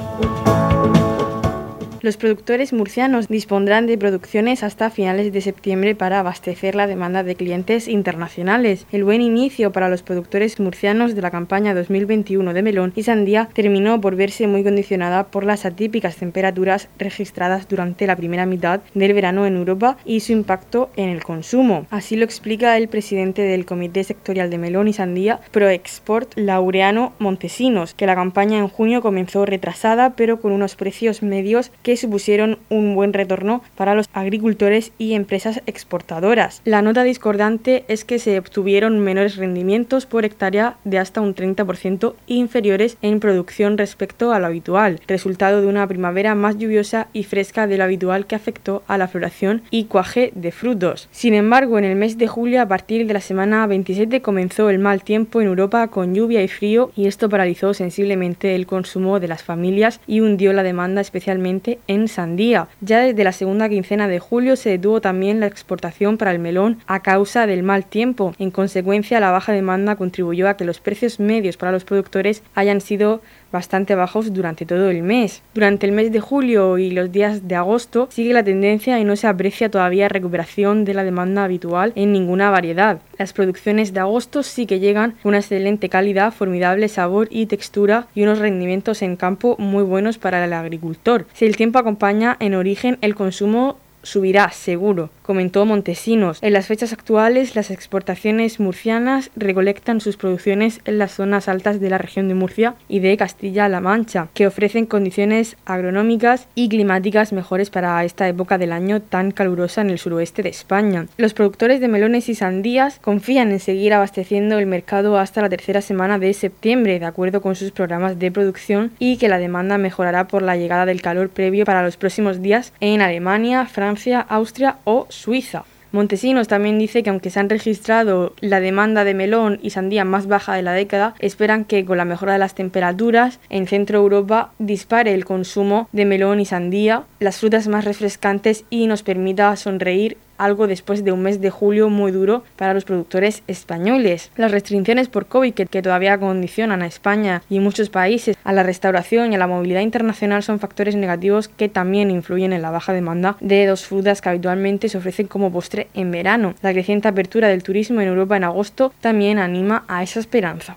Los 2.04 2.18
productores 2.18 2.75
murcianos 2.75 3.28
dispondrán 3.28 3.87
de 3.87 3.96
producciones 3.96 4.62
hasta 4.62 4.90
finales 4.90 5.32
de 5.32 5.40
septiembre 5.40 5.94
para 5.94 6.20
abastecer 6.20 6.75
la 6.75 6.87
demanda 6.87 7.23
de 7.23 7.34
clientes 7.34 7.88
internacionales. 7.88 8.87
El 8.92 9.04
buen 9.04 9.23
inicio 9.23 9.73
para 9.73 9.88
los 9.88 10.02
productores 10.02 10.61
murcianos 10.61 11.14
de 11.14 11.23
la 11.23 11.30
campaña 11.30 11.75
2021 11.75 12.52
de 12.52 12.62
melón 12.62 12.92
y 12.94 13.04
sandía 13.04 13.49
terminó 13.54 14.02
por 14.02 14.16
verse 14.16 14.46
muy 14.46 14.62
condicionada 14.62 15.28
por 15.28 15.44
las 15.44 15.64
atípicas 15.64 16.16
temperaturas 16.16 16.90
registradas 16.99 17.68
durante 17.70 18.06
la 18.06 18.16
primera 18.16 18.44
mitad 18.44 18.82
del 18.92 19.14
verano 19.14 19.46
en 19.46 19.56
Europa 19.56 19.96
y 20.04 20.20
su 20.20 20.32
impacto 20.32 20.90
en 20.96 21.08
el 21.08 21.25
consumo. 21.25 21.87
Así 21.88 22.16
lo 22.16 22.26
explica 22.26 22.76
el 22.76 22.88
presidente 22.88 23.40
del 23.40 23.64
Comité 23.64 24.04
Sectorial 24.04 24.50
de 24.50 24.58
Melón 24.58 24.88
y 24.88 24.92
Sandía, 24.92 25.40
ProExport, 25.52 26.34
Laureano 26.37 27.14
Montesinos, 27.18 27.94
que 27.94 28.04
la 28.04 28.14
campaña 28.14 28.58
en 28.58 28.68
junio 28.68 29.00
comenzó 29.00 29.46
retrasada 29.46 30.16
pero 30.16 30.38
con 30.38 30.52
unos 30.52 30.76
precios 30.76 31.23
medios 31.23 31.73
que 31.94 32.00
supusieron 32.00 32.58
un 32.70 32.96
buen 32.96 33.12
retorno 33.12 33.62
para 33.76 33.94
los 33.94 34.08
agricultores 34.12 34.90
y 34.98 35.14
empresas 35.14 35.62
exportadoras. 35.66 36.60
La 36.64 36.82
nota 36.82 37.04
discordante 37.04 37.84
es 37.86 38.04
que 38.04 38.18
se 38.18 38.36
obtuvieron 38.36 38.98
menores 38.98 39.36
rendimientos 39.36 40.04
por 40.04 40.24
hectárea 40.24 40.76
de 40.82 40.98
hasta 40.98 41.20
un 41.20 41.36
30% 41.36 42.14
inferiores 42.26 42.96
en 43.00 43.20
producción 43.20 43.78
respecto 43.78 44.32
a 44.32 44.40
lo 44.40 44.46
habitual, 44.46 44.98
resultado 45.06 45.60
de 45.60 45.68
una 45.68 45.86
primavera 45.86 46.34
más 46.34 46.58
lluviosa 46.58 47.06
y 47.12 47.22
fresca 47.22 47.68
de 47.68 47.78
lo 47.78 47.84
habitual 47.84 48.26
que 48.26 48.34
afectó 48.34 48.82
a 48.88 48.98
la 48.98 49.06
floración 49.06 49.62
y 49.70 49.84
cuaje 49.84 50.32
de 50.34 50.50
frutos. 50.50 51.08
Sin 51.12 51.32
embargo, 51.32 51.78
en 51.78 51.84
el 51.84 51.94
mes 51.94 52.18
de 52.18 52.26
julio, 52.26 52.60
a 52.60 52.66
partir 52.66 53.06
de 53.06 53.14
la 53.14 53.20
semana 53.20 53.64
27, 53.68 54.20
comenzó 54.20 54.68
el 54.68 54.80
mal 54.80 55.04
tiempo 55.04 55.40
en 55.40 55.46
Europa 55.46 55.86
con 55.86 56.12
lluvia 56.12 56.42
y 56.42 56.48
frío 56.48 56.90
y 56.96 57.06
esto 57.06 57.28
paralizó 57.28 57.72
sensiblemente 57.72 58.56
el 58.56 58.66
consumo 58.66 59.20
de 59.20 59.28
las 59.28 59.44
familias 59.44 60.00
y 60.08 60.18
hundió 60.18 60.52
la 60.52 60.64
demanda 60.64 61.00
especialmente 61.00 61.78
en 61.86 62.08
sandía. 62.08 62.68
Ya 62.80 63.00
desde 63.00 63.24
la 63.24 63.32
segunda 63.32 63.68
quincena 63.68 64.08
de 64.08 64.18
julio 64.18 64.56
se 64.56 64.70
detuvo 64.70 65.00
también 65.00 65.40
la 65.40 65.46
exportación 65.46 66.18
para 66.18 66.32
el 66.32 66.38
melón 66.38 66.78
a 66.86 67.02
causa 67.02 67.46
del 67.46 67.62
mal 67.62 67.84
tiempo. 67.86 68.34
En 68.38 68.50
consecuencia, 68.50 69.20
la 69.20 69.30
baja 69.30 69.52
demanda 69.52 69.96
contribuyó 69.96 70.48
a 70.48 70.56
que 70.56 70.64
los 70.64 70.80
precios 70.80 71.20
medios 71.20 71.56
para 71.56 71.72
los 71.72 71.84
productores 71.84 72.42
hayan 72.54 72.80
sido 72.80 73.20
bastante 73.54 73.94
bajos 73.94 74.32
durante 74.32 74.66
todo 74.66 74.90
el 74.90 75.02
mes. 75.02 75.42
Durante 75.54 75.86
el 75.86 75.92
mes 75.92 76.10
de 76.10 76.18
julio 76.18 76.76
y 76.76 76.90
los 76.90 77.12
días 77.12 77.46
de 77.46 77.54
agosto 77.54 78.08
sigue 78.10 78.32
la 78.32 78.42
tendencia 78.42 78.98
y 78.98 79.04
no 79.04 79.14
se 79.14 79.28
aprecia 79.28 79.70
todavía 79.70 80.08
recuperación 80.08 80.84
de 80.84 80.92
la 80.92 81.04
demanda 81.04 81.44
habitual 81.44 81.92
en 81.94 82.12
ninguna 82.12 82.50
variedad. 82.50 82.98
Las 83.16 83.32
producciones 83.32 83.92
de 83.94 84.00
agosto 84.00 84.42
sí 84.42 84.66
que 84.66 84.80
llegan 84.80 85.12
con 85.22 85.30
una 85.30 85.38
excelente 85.38 85.88
calidad, 85.88 86.32
formidable 86.32 86.88
sabor 86.88 87.28
y 87.30 87.46
textura 87.46 88.08
y 88.14 88.24
unos 88.24 88.40
rendimientos 88.40 89.02
en 89.02 89.14
campo 89.16 89.54
muy 89.58 89.84
buenos 89.84 90.18
para 90.18 90.44
el 90.44 90.52
agricultor. 90.52 91.26
Si 91.32 91.44
el 91.44 91.56
tiempo 91.56 91.73
acompaña 91.78 92.36
en 92.40 92.54
origen 92.54 92.98
el 93.00 93.14
consumo 93.14 93.78
subirá, 94.04 94.50
seguro, 94.50 95.11
comentó 95.23 95.64
Montesinos. 95.64 96.38
En 96.42 96.52
las 96.52 96.66
fechas 96.66 96.92
actuales, 96.92 97.56
las 97.56 97.70
exportaciones 97.70 98.61
murcianas 98.61 99.30
recolectan 99.34 100.00
sus 100.00 100.16
producciones 100.16 100.80
en 100.84 100.99
las 100.99 101.12
zonas 101.12 101.49
altas 101.49 101.80
de 101.80 101.90
la 101.90 101.99
región 101.99 102.28
de 102.28 102.34
Murcia 102.34 102.75
y 102.88 103.00
de 103.00 103.16
Castilla-La 103.16 103.80
Mancha, 103.80 104.28
que 104.34 104.46
ofrecen 104.46 104.87
condiciones 104.87 105.56
agronómicas 105.64 106.46
y 106.54 106.68
climáticas 106.68 107.32
mejores 107.32 107.70
para 107.70 108.04
esta 108.04 108.28
época 108.28 108.58
del 108.58 108.73
año 108.73 109.00
tan 109.00 109.30
calurosa 109.30 109.80
en 109.80 109.90
el 109.90 109.99
suroeste 109.99 110.42
de 110.42 110.50
España. 110.50 111.06
Los 111.16 111.34
productores 111.34 111.80
de 111.80 111.88
melones 111.88 112.28
y 112.28 112.34
sandías 112.34 112.99
confían 113.00 113.50
en 113.50 113.61
seguir 113.61 113.94
abasteciendo 113.94 114.58
el 114.58 114.66
mercado 114.66 115.18
hasta 115.18 115.40
la 115.40 115.49
tercera 115.49 115.80
semana 115.80 116.18
de 116.18 116.32
septiembre, 116.34 117.00
de 117.00 117.06
acuerdo 117.06 117.40
con 117.40 117.56
sus 117.56 117.70
programas 117.70 118.18
de 118.18 118.30
producción, 118.30 118.92
y 118.99 119.16
que 119.16 119.28
la 119.28 119.38
demanda 119.38 119.78
mejorará 119.78 120.28
por 120.28 120.42
la 120.42 120.56
llegada 120.56 120.84
del 120.84 121.00
calor 121.00 121.30
previo 121.30 121.64
para 121.64 121.82
los 121.82 121.96
próximos 121.96 122.42
días 122.42 122.73
en 122.80 123.00
Alemania, 123.00 123.64
Francia, 123.64 123.93
Austria 124.28 124.78
o 124.84 125.06
Suiza. 125.08 125.64
Montesinos 125.94 126.48
también 126.48 126.76
dice 126.76 127.04
que 127.04 127.10
aunque 127.10 127.30
se 127.30 127.38
han 127.38 127.48
registrado 127.48 128.34
la 128.40 128.58
demanda 128.58 129.04
de 129.04 129.14
melón 129.14 129.60
y 129.62 129.70
sandía 129.70 130.04
más 130.04 130.26
baja 130.26 130.54
de 130.54 130.62
la 130.62 130.72
década, 130.72 131.14
esperan 131.20 131.64
que 131.64 131.84
con 131.84 131.98
la 131.98 132.04
mejora 132.04 132.32
de 132.32 132.40
las 132.40 132.56
temperaturas 132.56 133.38
en 133.48 133.68
Centro 133.68 133.98
Europa 133.98 134.50
dispare 134.58 135.14
el 135.14 135.24
consumo 135.24 135.88
de 135.92 136.04
melón 136.04 136.40
y 136.40 136.46
sandía, 136.46 137.04
las 137.20 137.38
frutas 137.38 137.68
más 137.68 137.84
refrescantes 137.84 138.64
y 138.70 138.88
nos 138.88 139.04
permita 139.04 139.54
sonreír 139.54 140.16
algo 140.38 140.66
después 140.66 141.04
de 141.04 141.12
un 141.12 141.22
mes 141.22 141.40
de 141.40 141.50
julio 141.50 141.90
muy 141.90 142.12
duro 142.12 142.44
para 142.56 142.74
los 142.74 142.84
productores 142.84 143.42
españoles. 143.46 144.30
Las 144.36 144.50
restricciones 144.50 145.08
por 145.08 145.26
COVID 145.26 145.54
que, 145.54 145.82
todavía 145.82 146.18
condicionan 146.18 146.82
a 146.82 146.86
España 146.86 147.42
y 147.50 147.60
muchos 147.60 147.90
países 147.90 148.36
a 148.44 148.52
la 148.52 148.62
restauración 148.62 149.32
y 149.32 149.34
a 149.36 149.38
la 149.38 149.46
movilidad 149.46 149.80
internacional 149.80 150.42
son 150.42 150.60
factores 150.60 150.96
negativos 150.96 151.48
que 151.48 151.68
también 151.68 152.10
influyen 152.10 152.52
en 152.52 152.62
la 152.62 152.70
baja 152.70 152.92
demanda 152.92 153.36
de 153.40 153.66
dos 153.66 153.84
frutas 153.84 154.20
que 154.20 154.28
habitualmente 154.28 154.88
se 154.88 154.98
ofrecen 154.98 155.26
como 155.26 155.52
postre 155.52 155.88
en 155.94 156.10
verano. 156.10 156.54
La 156.62 156.72
creciente 156.72 157.08
apertura 157.08 157.48
del 157.48 157.62
turismo 157.62 158.00
en 158.00 158.08
Europa 158.08 158.36
en 158.36 158.44
agosto 158.44 158.92
también 159.00 159.38
anima 159.38 159.84
a 159.88 160.02
esa 160.02 160.20
esperanza. 160.20 160.76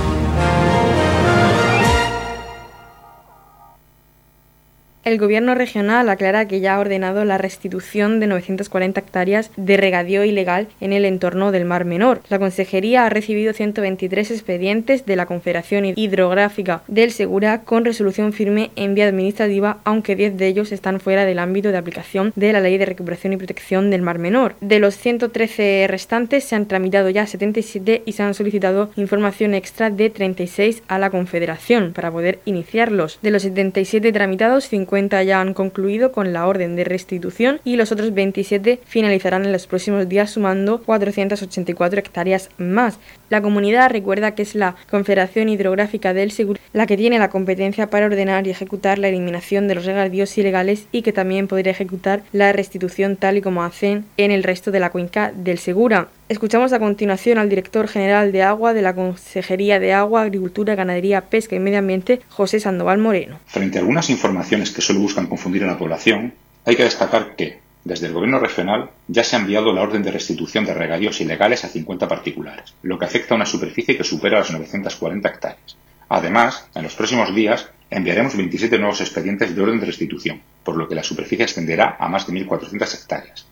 El 5.03 5.17
gobierno 5.17 5.55
regional 5.55 6.07
aclara 6.09 6.47
que 6.47 6.59
ya 6.59 6.75
ha 6.75 6.79
ordenado 6.79 7.25
la 7.25 7.39
restitución 7.39 8.19
de 8.19 8.27
940 8.27 8.99
hectáreas 8.99 9.49
de 9.57 9.75
regadío 9.75 10.23
ilegal 10.23 10.67
en 10.79 10.93
el 10.93 11.05
entorno 11.05 11.51
del 11.51 11.65
Mar 11.65 11.85
Menor. 11.85 12.21
La 12.29 12.37
Consejería 12.37 13.07
ha 13.07 13.09
recibido 13.09 13.51
123 13.51 14.29
expedientes 14.29 15.07
de 15.07 15.15
la 15.15 15.25
Confederación 15.25 15.85
Hidrográfica 15.95 16.83
del 16.87 17.09
Segura 17.09 17.61
con 17.63 17.83
resolución 17.83 18.31
firme 18.31 18.69
en 18.75 18.93
vía 18.93 19.07
administrativa, 19.07 19.79
aunque 19.85 20.15
10 20.15 20.37
de 20.37 20.45
ellos 20.45 20.71
están 20.71 20.99
fuera 20.99 21.25
del 21.25 21.39
ámbito 21.39 21.71
de 21.71 21.79
aplicación 21.79 22.31
de 22.35 22.53
la 22.53 22.61
Ley 22.61 22.77
de 22.77 22.85
Recuperación 22.85 23.33
y 23.33 23.37
Protección 23.37 23.89
del 23.89 24.03
Mar 24.03 24.19
Menor. 24.19 24.53
De 24.61 24.77
los 24.77 24.95
113 24.97 25.87
restantes 25.89 26.43
se 26.43 26.55
han 26.55 26.67
tramitado 26.67 27.09
ya 27.09 27.25
77 27.25 28.03
y 28.05 28.11
se 28.11 28.21
han 28.21 28.35
solicitado 28.35 28.91
información 28.97 29.55
extra 29.55 29.89
de 29.89 30.11
36 30.11 30.83
a 30.87 30.99
la 30.99 31.09
Confederación 31.09 31.91
para 31.93 32.11
poder 32.11 32.37
iniciarlos. 32.45 33.17
De 33.23 33.31
los 33.31 33.41
77 33.41 34.11
tramitados, 34.11 34.65
50 34.65 34.90
50 34.91 35.23
ya 35.23 35.39
han 35.39 35.53
concluido 35.53 36.11
con 36.11 36.33
la 36.33 36.45
orden 36.47 36.75
de 36.75 36.83
restitución 36.83 37.61
y 37.63 37.77
los 37.77 37.93
otros 37.93 38.13
27 38.13 38.81
finalizarán 38.85 39.45
en 39.45 39.53
los 39.53 39.65
próximos 39.65 40.09
días 40.09 40.31
sumando 40.31 40.81
484 40.83 41.99
hectáreas 41.99 42.49
más. 42.57 42.99
La 43.29 43.41
comunidad 43.41 43.89
recuerda 43.89 44.35
que 44.35 44.41
es 44.41 44.53
la 44.53 44.75
Confederación 44.89 45.47
Hidrográfica 45.47 46.13
del 46.13 46.31
Seguro 46.31 46.59
la 46.73 46.87
que 46.87 46.97
tiene 46.97 47.19
la 47.19 47.29
competencia 47.29 47.89
para 47.89 48.07
ordenar 48.07 48.47
y 48.47 48.49
ejecutar 48.49 48.99
la 48.99 49.07
eliminación 49.07 49.69
de 49.69 49.75
los 49.75 49.85
regadíos 49.85 50.37
ilegales 50.37 50.87
y 50.91 51.01
que 51.03 51.13
también 51.13 51.47
podría 51.47 51.71
ejecutar 51.71 52.23
la 52.33 52.51
restitución 52.51 53.15
tal 53.15 53.37
y 53.37 53.41
como 53.41 53.63
hacen 53.63 54.05
en 54.17 54.31
el 54.31 54.43
resto 54.43 54.71
de 54.71 54.79
la 54.79 54.89
cuenca 54.89 55.31
del 55.33 55.57
Segura. 55.57 56.09
Escuchamos 56.31 56.71
a 56.71 56.79
continuación 56.79 57.39
al 57.39 57.49
director 57.49 57.89
general 57.89 58.31
de 58.31 58.41
Agua 58.41 58.73
de 58.73 58.81
la 58.81 58.95
Consejería 58.95 59.81
de 59.81 59.91
Agua, 59.91 60.21
Agricultura, 60.21 60.75
Ganadería, 60.75 61.25
Pesca 61.29 61.57
y 61.57 61.59
Medio 61.59 61.79
Ambiente, 61.79 62.21
José 62.29 62.61
Sandoval 62.61 62.99
Moreno. 62.99 63.41
Frente 63.47 63.77
a 63.77 63.81
algunas 63.81 64.09
informaciones 64.09 64.71
que 64.71 64.79
solo 64.79 65.01
buscan 65.01 65.27
confundir 65.27 65.65
a 65.65 65.67
la 65.67 65.77
población, 65.77 66.33
hay 66.63 66.77
que 66.77 66.85
destacar 66.85 67.35
que, 67.35 67.59
desde 67.83 68.07
el 68.07 68.13
Gobierno 68.13 68.39
regional, 68.39 68.91
ya 69.09 69.25
se 69.25 69.35
ha 69.35 69.39
enviado 69.39 69.73
la 69.73 69.81
orden 69.81 70.03
de 70.03 70.11
restitución 70.11 70.63
de 70.63 70.73
regadíos 70.73 71.19
ilegales 71.19 71.65
a 71.65 71.67
50 71.67 72.07
particulares, 72.07 72.75
lo 72.81 72.97
que 72.97 73.03
afecta 73.03 73.33
a 73.33 73.35
una 73.35 73.45
superficie 73.45 73.97
que 73.97 74.05
supera 74.05 74.39
las 74.39 74.51
940 74.51 75.27
hectáreas. 75.27 75.75
Además, 76.07 76.65
en 76.73 76.83
los 76.83 76.95
próximos 76.95 77.35
días 77.35 77.67
enviaremos 77.89 78.37
27 78.37 78.77
nuevos 78.77 79.01
expedientes 79.01 79.53
de 79.53 79.61
orden 79.61 79.81
de 79.81 79.85
restitución, 79.85 80.39
por 80.63 80.77
lo 80.77 80.87
que 80.87 80.95
la 80.95 81.03
superficie 81.03 81.43
extenderá 81.43 81.97
a 81.99 82.07
más 82.07 82.25
de 82.25 82.31
1.400 82.31 83.01
hectáreas. 83.01 83.50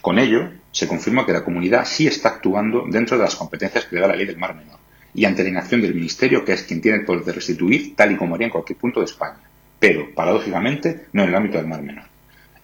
Con 0.00 0.18
ello, 0.18 0.50
se 0.70 0.86
confirma 0.86 1.26
que 1.26 1.32
la 1.32 1.44
comunidad 1.44 1.84
sí 1.84 2.06
está 2.06 2.28
actuando 2.30 2.84
dentro 2.88 3.16
de 3.16 3.24
las 3.24 3.36
competencias 3.36 3.84
que 3.84 3.96
le 3.96 4.02
da 4.02 4.08
la 4.08 4.16
ley 4.16 4.26
del 4.26 4.38
Mar 4.38 4.54
Menor 4.54 4.78
y 5.14 5.24
ante 5.24 5.42
la 5.42 5.48
inacción 5.48 5.80
del 5.80 5.94
Ministerio, 5.94 6.44
que 6.44 6.52
es 6.52 6.62
quien 6.62 6.80
tiene 6.80 6.98
el 6.98 7.04
poder 7.04 7.24
de 7.24 7.32
restituir, 7.32 7.96
tal 7.96 8.12
y 8.12 8.16
como 8.16 8.34
haría 8.34 8.46
en 8.46 8.52
cualquier 8.52 8.78
punto 8.78 9.00
de 9.00 9.06
España, 9.06 9.40
pero, 9.78 10.14
paradójicamente, 10.14 11.06
no 11.12 11.22
en 11.22 11.30
el 11.30 11.34
ámbito 11.34 11.58
del 11.58 11.66
Mar 11.66 11.82
Menor. 11.82 12.04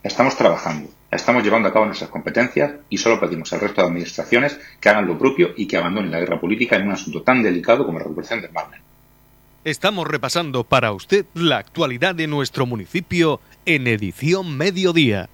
Estamos 0.03 0.37
trabajando, 0.37 0.91
estamos 1.11 1.43
llevando 1.43 1.69
a 1.69 1.73
cabo 1.73 1.87
nuestras 1.87 2.11
competencias 2.11 2.75
y 2.91 2.99
solo 2.99 3.19
pedimos 3.19 3.53
al 3.53 3.61
resto 3.61 3.81
de 3.81 3.89
administraciones 3.89 4.59
que 4.81 4.89
hagan 4.89 5.07
lo 5.07 5.19
propio 5.19 5.51
y 5.57 5.67
que 5.67 5.77
abandonen 5.77 6.11
la 6.11 6.21
guerra 6.21 6.41
política 6.41 6.77
en 6.77 6.87
un 6.87 6.93
asunto 6.93 7.23
tan 7.23 7.43
delicado 7.43 7.87
como 7.87 7.99
la 7.99 8.05
recuperación 8.05 8.43
del 8.43 8.53
Mar 8.53 8.69
Menor. 8.69 8.85
Estamos 9.65 10.07
repasando 10.07 10.65
para 10.65 10.93
usted 10.93 11.25
la 11.33 11.57
actualidad 11.57 12.15
de 12.15 12.27
nuestro 12.27 12.67
municipio 12.67 13.41
en 13.65 13.87
edición 13.87 14.59
mediodía. 14.59 15.31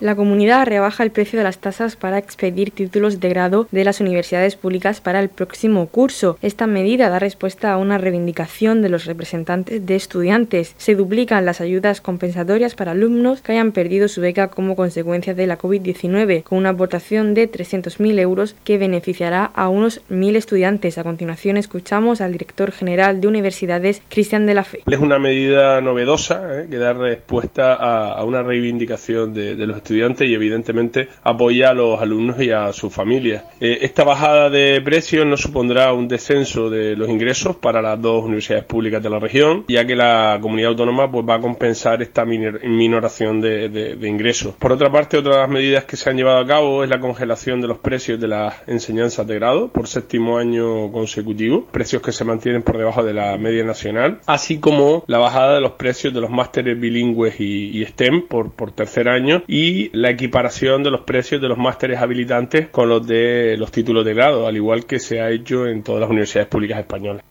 La 0.00 0.16
comunidad 0.16 0.66
rebaja 0.66 1.02
el 1.04 1.10
precio 1.10 1.38
de 1.38 1.44
las 1.44 1.58
tasas 1.58 1.94
para 1.94 2.16
expedir 2.16 2.70
títulos 2.70 3.20
de 3.20 3.28
grado 3.28 3.68
de 3.70 3.84
las 3.84 4.00
universidades 4.00 4.56
públicas 4.56 5.02
para 5.02 5.20
el 5.20 5.28
próximo 5.28 5.88
curso. 5.88 6.38
Esta 6.40 6.66
medida 6.66 7.10
da 7.10 7.18
respuesta 7.18 7.70
a 7.70 7.76
una 7.76 7.98
reivindicación 7.98 8.80
de 8.80 8.88
los 8.88 9.04
representantes 9.04 9.84
de 9.84 9.96
estudiantes. 9.96 10.74
Se 10.78 10.94
duplican 10.94 11.44
las 11.44 11.60
ayudas 11.60 12.00
compensatorias 12.00 12.74
para 12.74 12.92
alumnos 12.92 13.42
que 13.42 13.52
hayan 13.52 13.72
perdido 13.72 14.08
su 14.08 14.22
beca 14.22 14.48
como 14.48 14.74
consecuencia 14.74 15.34
de 15.34 15.46
la 15.46 15.58
COVID-19, 15.58 16.44
con 16.44 16.56
una 16.56 16.70
aportación 16.70 17.34
de 17.34 17.52
300.000 17.52 18.20
euros 18.20 18.56
que 18.64 18.78
beneficiará 18.78 19.44
a 19.44 19.68
unos 19.68 20.00
1.000 20.08 20.36
estudiantes. 20.36 20.96
A 20.96 21.04
continuación 21.04 21.58
escuchamos 21.58 22.22
al 22.22 22.32
director 22.32 22.72
general 22.72 23.20
de 23.20 23.28
universidades, 23.28 24.00
Cristian 24.08 24.46
de 24.46 24.54
la 24.54 24.64
Fe. 24.64 24.80
Es 24.86 24.98
una 24.98 25.18
medida 25.18 25.82
novedosa 25.82 26.62
¿eh? 26.62 26.68
que 26.70 26.78
da 26.78 26.94
respuesta 26.94 27.74
a, 27.74 28.24
una 28.24 28.42
reivindicación 28.42 29.34
de, 29.34 29.56
de 29.56 29.66
los 29.66 29.76
estudiantes 29.76 29.89
estudiantes 29.90 30.28
y 30.28 30.34
evidentemente 30.34 31.08
apoya 31.24 31.70
a 31.70 31.74
los 31.74 32.00
alumnos 32.00 32.40
y 32.40 32.50
a 32.50 32.72
sus 32.72 32.92
familias. 32.92 33.42
Eh, 33.60 33.78
esta 33.82 34.04
bajada 34.04 34.48
de 34.48 34.80
precios 34.82 35.26
no 35.26 35.36
supondrá 35.36 35.92
un 35.92 36.06
descenso 36.06 36.70
de 36.70 36.94
los 36.94 37.08
ingresos 37.08 37.56
para 37.56 37.82
las 37.82 38.00
dos 38.00 38.24
universidades 38.24 38.64
públicas 38.64 39.02
de 39.02 39.10
la 39.10 39.18
región, 39.18 39.64
ya 39.68 39.84
que 39.84 39.96
la 39.96 40.38
comunidad 40.40 40.70
autónoma 40.70 41.10
pues, 41.10 41.28
va 41.28 41.36
a 41.36 41.40
compensar 41.40 42.02
esta 42.02 42.24
minoración 42.24 43.40
de, 43.40 43.98
ingresos. 44.02 44.54
Por 44.54 44.72
otra 44.72 44.90
parte, 44.90 45.18
otras 45.18 45.48
medidas 45.48 45.84
que 45.84 45.96
se 45.96 46.08
han 46.08 46.16
llevado 46.16 46.38
a 46.38 46.46
cabo 46.46 46.84
es 46.84 46.90
la 46.90 47.00
congelación 47.00 47.60
de 47.60 47.68
los 47.68 47.78
precios 47.78 48.20
de 48.20 48.28
las 48.28 48.54
enseñanzas 48.66 49.26
de 49.26 49.34
grado 49.34 49.68
por 49.68 49.88
séptimo 49.88 50.38
año 50.38 50.90
consecutivo, 50.92 51.66
precios 51.70 52.02
que 52.02 52.12
se 52.12 52.24
mantienen 52.24 52.62
por 52.62 52.78
debajo 52.78 53.02
de 53.02 53.14
la 53.14 53.36
media 53.38 53.64
nacional, 53.64 54.20
así 54.26 54.58
como 54.58 55.04
la 55.06 55.18
bajada 55.18 55.54
de 55.54 55.60
los 55.60 55.72
precios 55.72 56.14
de 56.14 56.20
los 56.20 56.30
másteres 56.30 56.78
bilingües 56.78 57.40
y, 57.40 57.84
STEM 57.84 58.28
por, 58.28 58.52
por 58.52 58.72
tercer 58.72 59.08
año 59.08 59.42
y 59.46 59.79
la 59.92 60.10
equiparación 60.10 60.82
de 60.82 60.90
los 60.90 61.02
precios 61.02 61.40
de 61.40 61.48
los 61.48 61.56
másteres 61.56 62.00
habilitantes 62.00 62.68
con 62.68 62.88
los 62.88 63.06
de 63.06 63.56
los 63.56 63.70
títulos 63.70 64.04
de 64.04 64.12
grado, 64.12 64.46
al 64.46 64.56
igual 64.56 64.84
que 64.84 64.98
se 64.98 65.20
ha 65.20 65.30
hecho 65.30 65.66
en 65.66 65.82
todas 65.82 66.00
las 66.00 66.10
universidades 66.10 66.48
públicas 66.48 66.78
españolas. 66.78 67.22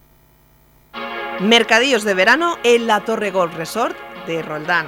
Mercadillos 1.40 2.04
de 2.04 2.14
verano 2.14 2.58
en 2.64 2.88
la 2.88 3.02
Torre 3.02 3.32
Golf 3.32 3.56
Resort 3.56 3.96
de 4.26 4.42
Roldán, 4.42 4.88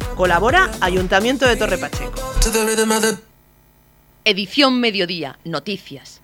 Colabora 0.15 0.69
Ayuntamiento 0.81 1.47
de 1.47 1.55
Torre 1.55 1.77
Pacheco. 1.77 2.13
Edición 4.23 4.79
Mediodía, 4.79 5.39
Noticias. 5.43 6.20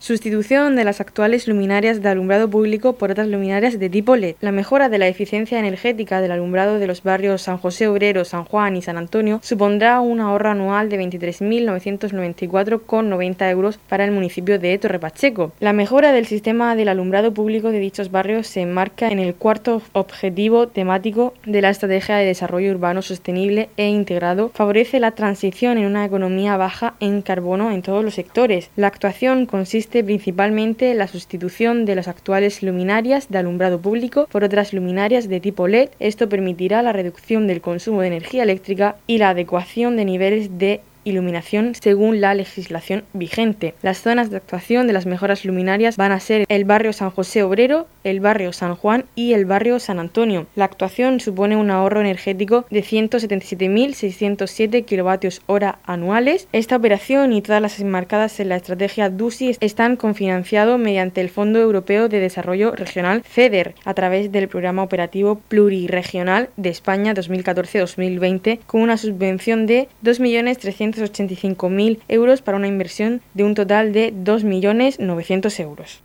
Sustitución 0.00 0.76
de 0.76 0.84
las 0.84 1.00
actuales 1.00 1.48
luminarias 1.48 2.00
de 2.00 2.08
alumbrado 2.08 2.48
público 2.48 2.92
por 2.92 3.10
otras 3.10 3.26
luminarias 3.26 3.80
de 3.80 3.90
tipo 3.90 4.14
LED. 4.14 4.36
La 4.40 4.52
mejora 4.52 4.88
de 4.88 4.98
la 4.98 5.08
eficiencia 5.08 5.58
energética 5.58 6.20
del 6.20 6.30
alumbrado 6.30 6.78
de 6.78 6.86
los 6.86 7.02
barrios 7.02 7.42
San 7.42 7.58
José 7.58 7.88
Obrero, 7.88 8.24
San 8.24 8.44
Juan 8.44 8.76
y 8.76 8.82
San 8.82 8.96
Antonio 8.96 9.40
supondrá 9.42 9.98
un 9.98 10.20
ahorro 10.20 10.50
anual 10.50 10.88
de 10.88 11.00
23.994,90 11.00 13.50
euros 13.50 13.80
para 13.88 14.04
el 14.04 14.12
municipio 14.12 14.60
de 14.60 14.78
Torre 14.78 15.00
Pacheco. 15.00 15.50
La 15.58 15.72
mejora 15.72 16.12
del 16.12 16.26
sistema 16.26 16.76
del 16.76 16.90
alumbrado 16.90 17.34
público 17.34 17.72
de 17.72 17.80
dichos 17.80 18.12
barrios 18.12 18.46
se 18.46 18.60
enmarca 18.60 19.08
en 19.08 19.18
el 19.18 19.34
cuarto 19.34 19.82
objetivo 19.94 20.68
temático 20.68 21.34
de 21.44 21.60
la 21.60 21.70
Estrategia 21.70 22.14
de 22.16 22.24
Desarrollo 22.24 22.70
Urbano 22.70 23.02
Sostenible 23.02 23.68
e 23.76 23.88
Integrado. 23.88 24.52
Favorece 24.54 25.00
la 25.00 25.10
transición 25.10 25.76
en 25.76 25.86
una 25.86 26.04
economía 26.04 26.56
baja 26.56 26.94
en 27.00 27.20
carbono 27.20 27.72
en 27.72 27.82
todos 27.82 28.04
los 28.04 28.14
sectores. 28.14 28.70
La 28.76 28.86
actuación 28.86 29.46
consiste 29.46 29.87
principalmente 29.88 30.94
la 30.94 31.08
sustitución 31.08 31.84
de 31.84 31.94
las 31.94 32.08
actuales 32.08 32.62
luminarias 32.62 33.28
de 33.28 33.38
alumbrado 33.38 33.80
público 33.80 34.28
por 34.30 34.44
otras 34.44 34.72
luminarias 34.72 35.28
de 35.28 35.40
tipo 35.40 35.66
LED. 35.66 35.90
Esto 35.98 36.28
permitirá 36.28 36.82
la 36.82 36.92
reducción 36.92 37.46
del 37.46 37.60
consumo 37.60 38.02
de 38.02 38.08
energía 38.08 38.42
eléctrica 38.42 38.96
y 39.06 39.18
la 39.18 39.30
adecuación 39.30 39.96
de 39.96 40.04
niveles 40.04 40.58
de 40.58 40.80
iluminación 41.08 41.74
según 41.74 42.20
la 42.20 42.34
legislación 42.34 43.04
vigente. 43.12 43.74
Las 43.82 44.02
zonas 44.02 44.30
de 44.30 44.36
actuación 44.36 44.86
de 44.86 44.92
las 44.92 45.06
mejoras 45.06 45.44
luminarias 45.44 45.96
van 45.96 46.12
a 46.12 46.20
ser 46.20 46.44
el 46.48 46.64
barrio 46.64 46.92
San 46.92 47.10
José 47.10 47.42
Obrero, 47.42 47.88
el 48.04 48.20
barrio 48.20 48.52
San 48.52 48.74
Juan 48.74 49.06
y 49.14 49.32
el 49.32 49.44
barrio 49.44 49.80
San 49.80 49.98
Antonio. 49.98 50.46
La 50.54 50.64
actuación 50.64 51.20
supone 51.20 51.56
un 51.56 51.70
ahorro 51.70 52.00
energético 52.00 52.64
de 52.70 52.82
177.607 52.82 54.84
kilovatios 54.84 55.42
hora 55.46 55.78
anuales. 55.84 56.48
Esta 56.52 56.76
operación 56.76 57.32
y 57.32 57.42
todas 57.42 57.62
las 57.62 57.80
enmarcadas 57.80 58.38
en 58.40 58.50
la 58.50 58.56
estrategia 58.56 59.10
DUSI 59.10 59.56
están 59.60 59.96
cofinanciados 59.96 60.78
mediante 60.78 61.20
el 61.20 61.30
Fondo 61.30 61.58
Europeo 61.58 62.08
de 62.08 62.20
Desarrollo 62.20 62.70
Regional 62.72 63.22
FEDER 63.24 63.74
a 63.84 63.94
través 63.94 64.30
del 64.32 64.48
Programa 64.48 64.82
Operativo 64.82 65.40
Pluriregional 65.48 66.48
de 66.56 66.70
España 66.70 67.14
2014-2020 67.14 68.60
con 68.66 68.82
una 68.82 68.96
subvención 68.96 69.66
de 69.66 69.88
2.300.000 70.04 70.97
285.000 71.00 72.00
euros 72.08 72.42
para 72.42 72.58
una 72.58 72.68
inversión 72.68 73.20
de 73.34 73.44
un 73.44 73.54
total 73.54 73.92
de 73.92 74.12
2.900.000 74.12 75.60
euros. 75.60 76.00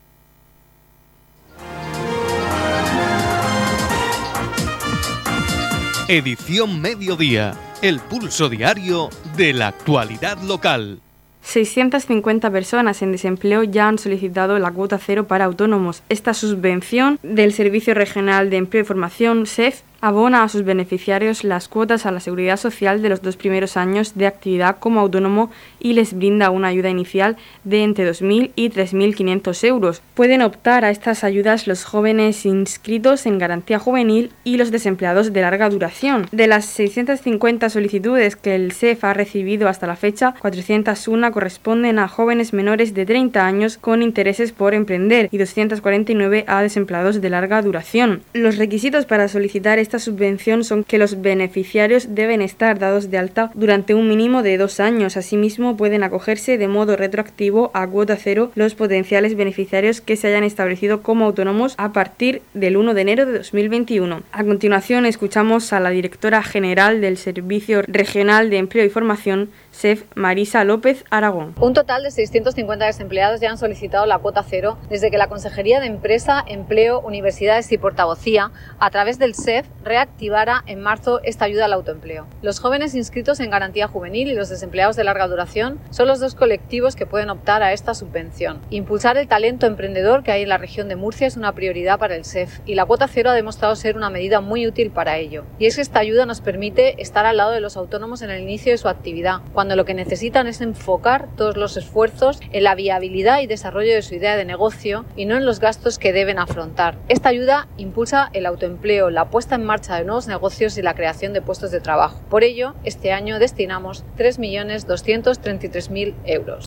Edición 6.10 6.82
Mediodía, 6.82 7.54
el 7.82 8.00
pulso 8.00 8.50
diario 8.50 9.10
de 9.38 9.54
la 9.54 9.70
actualidad 9.70 10.38
local. 10.42 11.00
650 11.44 12.52
personas 12.52 13.02
en 13.02 13.12
desempleo 13.12 13.64
ya 13.64 13.88
han 13.88 13.98
solicitado 13.98 14.60
la 14.60 14.72
cuota 14.72 14.98
cero 14.98 15.28
para 15.28 15.46
autónomos. 15.46 16.04
Esta 16.10 16.34
subvención 16.34 17.20
del 17.24 17.54
Servicio 17.54 17.94
Regional 17.94 18.50
de 18.50 18.58
Empleo 18.58 18.84
y 18.84 18.86
Formación, 18.86 19.46
SEF, 19.46 19.82
abona 20.04 20.44
a 20.44 20.50
sus 20.50 20.66
beneficiarios 20.66 21.46
las 21.46 21.70
cuotas 21.70 22.06
a 22.06 22.12
la 22.12 22.20
seguridad 22.20 22.58
social 22.58 23.02
de 23.02 23.08
los 23.08 23.22
dos 23.22 23.38
primeros 23.38 23.78
años 23.78 24.16
de 24.16 24.28
actividad 24.28 24.76
como 24.78 25.00
autónomo 25.00 25.50
y 25.80 25.94
les 25.94 26.14
brinda 26.14 26.50
una 26.50 26.68
ayuda 26.68 26.90
inicial 26.90 27.38
de 27.64 27.84
entre 27.84 28.12
2.000 28.12 28.52
y 28.54 28.70
3.500 28.70 29.64
euros. 29.66 30.02
Pueden 30.14 30.42
optar 30.42 30.84
a 30.84 30.90
estas 30.90 31.24
ayudas 31.24 31.68
los 31.68 31.86
jóvenes 31.86 32.46
inscritos 32.46 33.26
en 33.26 33.40
garantía 33.40 33.80
juvenil 33.80 34.34
y 34.44 34.58
los 34.58 34.72
desempleados 34.72 35.32
de 35.32 35.40
larga 35.40 35.70
duración. 35.70 36.28
De 36.34 36.48
las 36.48 36.66
650 36.66 37.70
solicitudes 37.70 38.36
que 38.36 38.56
el 38.56 38.74
SEF 38.74 39.06
ha 39.06 39.14
recibido 39.14 39.70
hasta 39.70 39.88
la 39.88 39.96
fecha, 39.96 40.36
401 40.42 41.32
corresponden 41.32 41.98
a 41.98 42.10
jóvenes 42.10 42.52
menores 42.52 42.94
de 42.94 43.06
30 43.06 43.46
años 43.46 43.78
con 43.78 44.02
intereses 44.02 44.52
por 44.52 44.74
emprender 44.74 45.30
y 45.32 45.38
249 45.38 46.44
a 46.46 46.62
desempleados 46.62 47.22
de 47.22 47.30
larga 47.30 47.62
duración. 47.62 48.22
Los 48.34 48.58
requisitos 48.58 49.06
para 49.06 49.30
solicitar 49.30 49.80
esta 49.80 49.93
subvención 50.00 50.64
son 50.64 50.84
que 50.84 50.98
los 50.98 51.22
beneficiarios 51.22 52.16
deben 52.16 52.42
estar 52.42 52.80
dados 52.80 53.10
de 53.12 53.18
alta 53.18 53.52
durante 53.54 53.94
un 53.94 54.08
mínimo 54.08 54.44
de 54.44 54.58
dos 54.58 54.80
años. 54.80 55.18
Asimismo, 55.18 55.78
pueden 55.78 56.04
acogerse 56.04 56.58
de 56.58 56.68
modo 56.68 56.96
retroactivo 56.96 57.72
a 57.74 57.88
cuota 57.88 58.16
cero 58.16 58.52
los 58.56 58.76
potenciales 58.76 59.36
beneficiarios 59.36 60.02
que 60.02 60.16
se 60.16 60.28
hayan 60.28 60.44
establecido 60.44 61.02
como 61.02 61.26
autónomos 61.26 61.76
a 61.78 61.94
partir 61.94 62.42
del 62.54 62.78
1 62.78 62.94
de 62.94 63.02
enero 63.02 63.26
de 63.26 63.38
2021. 63.38 64.24
A 64.32 64.44
continuación, 64.44 65.06
escuchamos 65.06 65.74
a 65.74 65.80
la 65.80 65.90
directora 65.90 66.44
general 66.44 67.02
del 67.02 67.18
Servicio 67.18 67.82
Regional 67.88 68.50
de 68.50 68.58
Empleo 68.58 68.86
y 68.86 68.90
Formación, 68.90 69.50
SEF 69.72 70.04
Marisa 70.16 70.64
López 70.64 71.04
Aragón. 71.10 71.56
Un 71.60 71.74
total 71.74 72.04
de 72.04 72.12
650 72.12 72.86
desempleados 72.86 73.42
ya 73.42 73.50
han 73.50 73.58
solicitado 73.58 74.06
la 74.06 74.20
cuota 74.20 74.44
cero 74.48 74.78
desde 74.90 75.10
que 75.12 75.18
la 75.18 75.28
Consejería 75.28 75.80
de 75.80 75.88
Empresa, 75.88 76.44
Empleo, 76.48 77.00
Universidades 77.02 77.72
y 77.72 77.78
Portavocía, 77.78 78.52
a 78.80 78.90
través 78.92 79.20
del 79.20 79.36
SEF, 79.36 79.68
reactivara 79.86 80.64
en 80.68 80.82
marzo 80.82 81.20
esta 81.24 81.46
ayuda 81.46 81.66
al 81.66 81.74
autoempleo. 81.74 82.28
Los 82.42 82.60
jóvenes 82.60 82.96
inscritos 82.96 83.40
en 83.40 83.50
garantía 83.50 83.88
juvenil 83.88 84.30
y 84.30 84.36
los 84.36 84.50
desempleados 84.50 84.96
de 84.96 85.04
larga 85.04 85.28
duración 85.28 85.80
son 85.90 86.08
los 86.08 86.20
dos 86.20 86.36
colectivos 86.36 86.96
que 86.96 87.06
pueden 87.06 87.30
optar 87.30 87.64
a 87.64 87.74
esta 87.74 87.94
subvención. 87.94 88.62
Impulsar 88.70 89.18
el 89.18 89.28
talento 89.28 89.66
emprendedor 89.66 90.24
que 90.24 90.32
hay 90.32 90.44
en 90.44 90.50
la 90.50 90.58
región 90.58 90.88
de 90.88 90.96
Murcia 90.96 91.28
es 91.28 91.38
una 91.38 91.54
prioridad 91.54 92.00
para 92.00 92.16
el 92.16 92.26
SEF 92.26 92.60
y 92.66 92.76
la 92.76 92.86
cuota 92.86 93.08
cero 93.08 93.32
ha 93.32 93.34
demostrado 93.34 93.76
ser 93.76 93.98
una 93.98 94.10
medida 94.10 94.42
muy 94.42 94.68
útil 94.68 94.92
para 94.92 95.18
ello. 95.18 95.44
Y 95.60 95.66
es 95.66 95.76
que 95.76 95.82
esta 95.82 96.00
ayuda 96.00 96.26
nos 96.26 96.42
permite 96.42 97.02
estar 97.02 97.26
al 97.26 97.38
lado 97.38 97.52
de 97.52 97.60
los 97.60 97.78
autónomos 97.78 98.22
en 98.22 98.30
el 98.30 98.42
inicio 98.42 98.72
de 98.72 98.78
su 98.78 98.88
actividad, 98.88 99.42
cuando 99.54 99.76
lo 99.76 99.86
que 99.86 99.94
necesitan 99.94 100.48
es 100.48 100.62
enfocar 100.62 101.28
todos 101.36 101.58
los 101.58 101.78
esfuerzos 101.78 102.40
en 102.52 102.64
la 102.64 102.76
viabilidad 102.76 103.42
y 103.42 103.48
desarrollo 103.48 103.94
de 103.94 104.02
su 104.02 104.16
idea 104.16 104.36
de 104.36 104.46
negocio 104.46 105.06
y 105.16 105.26
no 105.26 105.36
en 105.36 105.46
los 105.46 105.60
gastos 105.60 106.00
que 106.00 106.14
deben 106.14 106.40
afrontar. 106.40 106.96
Esta 107.10 107.30
ayuda 107.30 107.68
impulsa 107.78 108.30
el 108.34 108.46
autoempleo, 108.46 109.10
la 109.10 109.30
puesta 109.30 109.56
en 109.56 109.64
marcha 109.64 109.73
de 109.82 110.06
nuevos 110.06 110.28
negocios 110.28 110.78
y 110.78 110.84
la 110.84 110.94
creación 110.94 111.34
de 111.34 111.42
puestos 111.42 111.72
de 111.72 111.82
trabajo. 111.82 112.20
Por 112.30 112.44
ello, 112.44 112.76
este 112.84 113.12
año 113.12 113.40
destinamos 113.40 114.04
3.233.000 114.18 116.14
euros. 116.26 116.66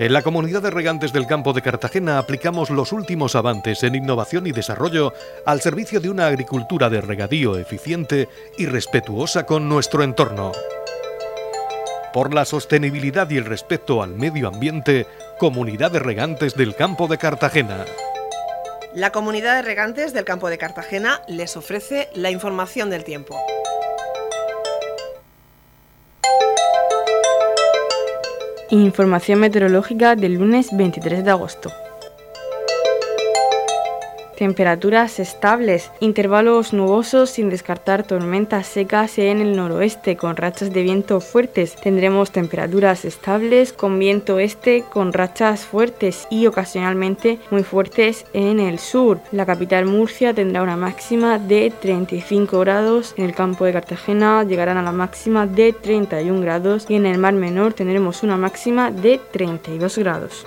En 0.00 0.12
la 0.12 0.22
comunidad 0.22 0.62
de 0.62 0.70
regantes 0.70 1.12
del 1.12 1.26
campo 1.26 1.52
de 1.52 1.62
Cartagena 1.62 2.18
aplicamos 2.18 2.70
los 2.70 2.92
últimos 2.92 3.36
avances 3.36 3.82
en 3.82 3.94
innovación 3.94 4.46
y 4.46 4.52
desarrollo 4.52 5.12
al 5.44 5.60
servicio 5.60 6.00
de 6.00 6.08
una 6.08 6.26
agricultura 6.26 6.88
de 6.88 7.02
regadío 7.02 7.58
eficiente 7.58 8.28
y 8.56 8.66
respetuosa 8.66 9.44
con 9.44 9.68
nuestro 9.68 10.02
entorno. 10.02 10.52
Por 12.12 12.34
la 12.34 12.44
sostenibilidad 12.46 13.30
y 13.30 13.36
el 13.36 13.44
respeto 13.44 14.02
al 14.02 14.16
medio 14.16 14.48
ambiente, 14.48 15.06
Comunidad 15.38 15.92
de 15.92 16.00
Regantes 16.00 16.54
del 16.54 16.74
Campo 16.74 17.06
de 17.06 17.18
Cartagena. 17.18 17.84
La 18.94 19.12
comunidad 19.12 19.54
de 19.54 19.62
regantes 19.62 20.12
del 20.12 20.24
campo 20.24 20.50
de 20.50 20.58
Cartagena 20.58 21.22
les 21.28 21.56
ofrece 21.56 22.08
la 22.12 22.32
información 22.32 22.90
del 22.90 23.04
tiempo. 23.04 23.38
Información 28.70 29.38
meteorológica 29.38 30.16
del 30.16 30.34
lunes 30.34 30.70
23 30.72 31.24
de 31.24 31.30
agosto. 31.30 31.70
Temperaturas 34.40 35.20
estables, 35.20 35.90
intervalos 36.00 36.72
nubosos 36.72 37.28
sin 37.28 37.50
descartar 37.50 38.04
tormentas 38.04 38.66
secas 38.66 39.18
en 39.18 39.42
el 39.42 39.54
noroeste 39.54 40.16
con 40.16 40.34
rachas 40.34 40.72
de 40.72 40.82
viento 40.82 41.20
fuertes. 41.20 41.76
Tendremos 41.76 42.30
temperaturas 42.30 43.04
estables 43.04 43.74
con 43.74 43.98
viento 43.98 44.38
este 44.38 44.82
con 44.90 45.12
rachas 45.12 45.66
fuertes 45.66 46.26
y 46.30 46.46
ocasionalmente 46.46 47.38
muy 47.50 47.64
fuertes 47.64 48.24
en 48.32 48.60
el 48.60 48.78
sur. 48.78 49.20
La 49.30 49.44
capital 49.44 49.84
Murcia 49.84 50.32
tendrá 50.32 50.62
una 50.62 50.78
máxima 50.78 51.38
de 51.38 51.70
35 51.78 52.60
grados, 52.60 53.12
en 53.18 53.26
el 53.26 53.34
campo 53.34 53.66
de 53.66 53.74
Cartagena 53.74 54.42
llegarán 54.44 54.78
a 54.78 54.82
la 54.82 54.92
máxima 54.92 55.46
de 55.46 55.74
31 55.74 56.40
grados 56.40 56.86
y 56.88 56.94
en 56.94 57.04
el 57.04 57.18
mar 57.18 57.34
menor 57.34 57.74
tendremos 57.74 58.22
una 58.22 58.38
máxima 58.38 58.90
de 58.90 59.20
32 59.32 59.98
grados. 59.98 60.46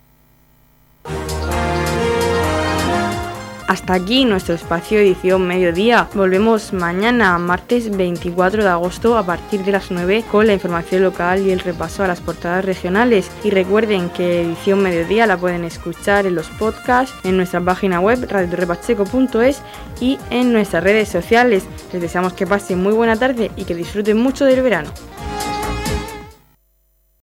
Hasta 3.71 3.93
aquí 3.93 4.25
nuestro 4.25 4.53
espacio 4.53 4.99
edición 4.99 5.47
mediodía. 5.47 6.09
Volvemos 6.13 6.73
mañana, 6.73 7.37
martes 7.37 7.89
24 7.95 8.63
de 8.63 8.69
agosto, 8.69 9.17
a 9.17 9.25
partir 9.25 9.63
de 9.63 9.71
las 9.71 9.91
9 9.91 10.25
con 10.29 10.45
la 10.45 10.51
información 10.51 11.03
local 11.03 11.47
y 11.47 11.51
el 11.51 11.61
repaso 11.61 12.03
a 12.03 12.07
las 12.07 12.19
portadas 12.19 12.65
regionales. 12.65 13.31
Y 13.45 13.49
recuerden 13.49 14.09
que 14.09 14.41
edición 14.41 14.83
mediodía 14.83 15.25
la 15.25 15.37
pueden 15.37 15.63
escuchar 15.63 16.25
en 16.25 16.35
los 16.35 16.49
podcasts, 16.49 17.15
en 17.23 17.37
nuestra 17.37 17.61
página 17.61 18.01
web 18.01 18.27
radiorepacheco.es 18.29 19.61
y 20.01 20.19
en 20.31 20.51
nuestras 20.51 20.83
redes 20.83 21.07
sociales. 21.07 21.63
Les 21.93 22.01
deseamos 22.01 22.33
que 22.33 22.45
pasen 22.45 22.83
muy 22.83 22.91
buena 22.91 23.15
tarde 23.15 23.51
y 23.55 23.63
que 23.63 23.73
disfruten 23.73 24.17
mucho 24.17 24.43
del 24.43 24.63
verano. 24.63 24.91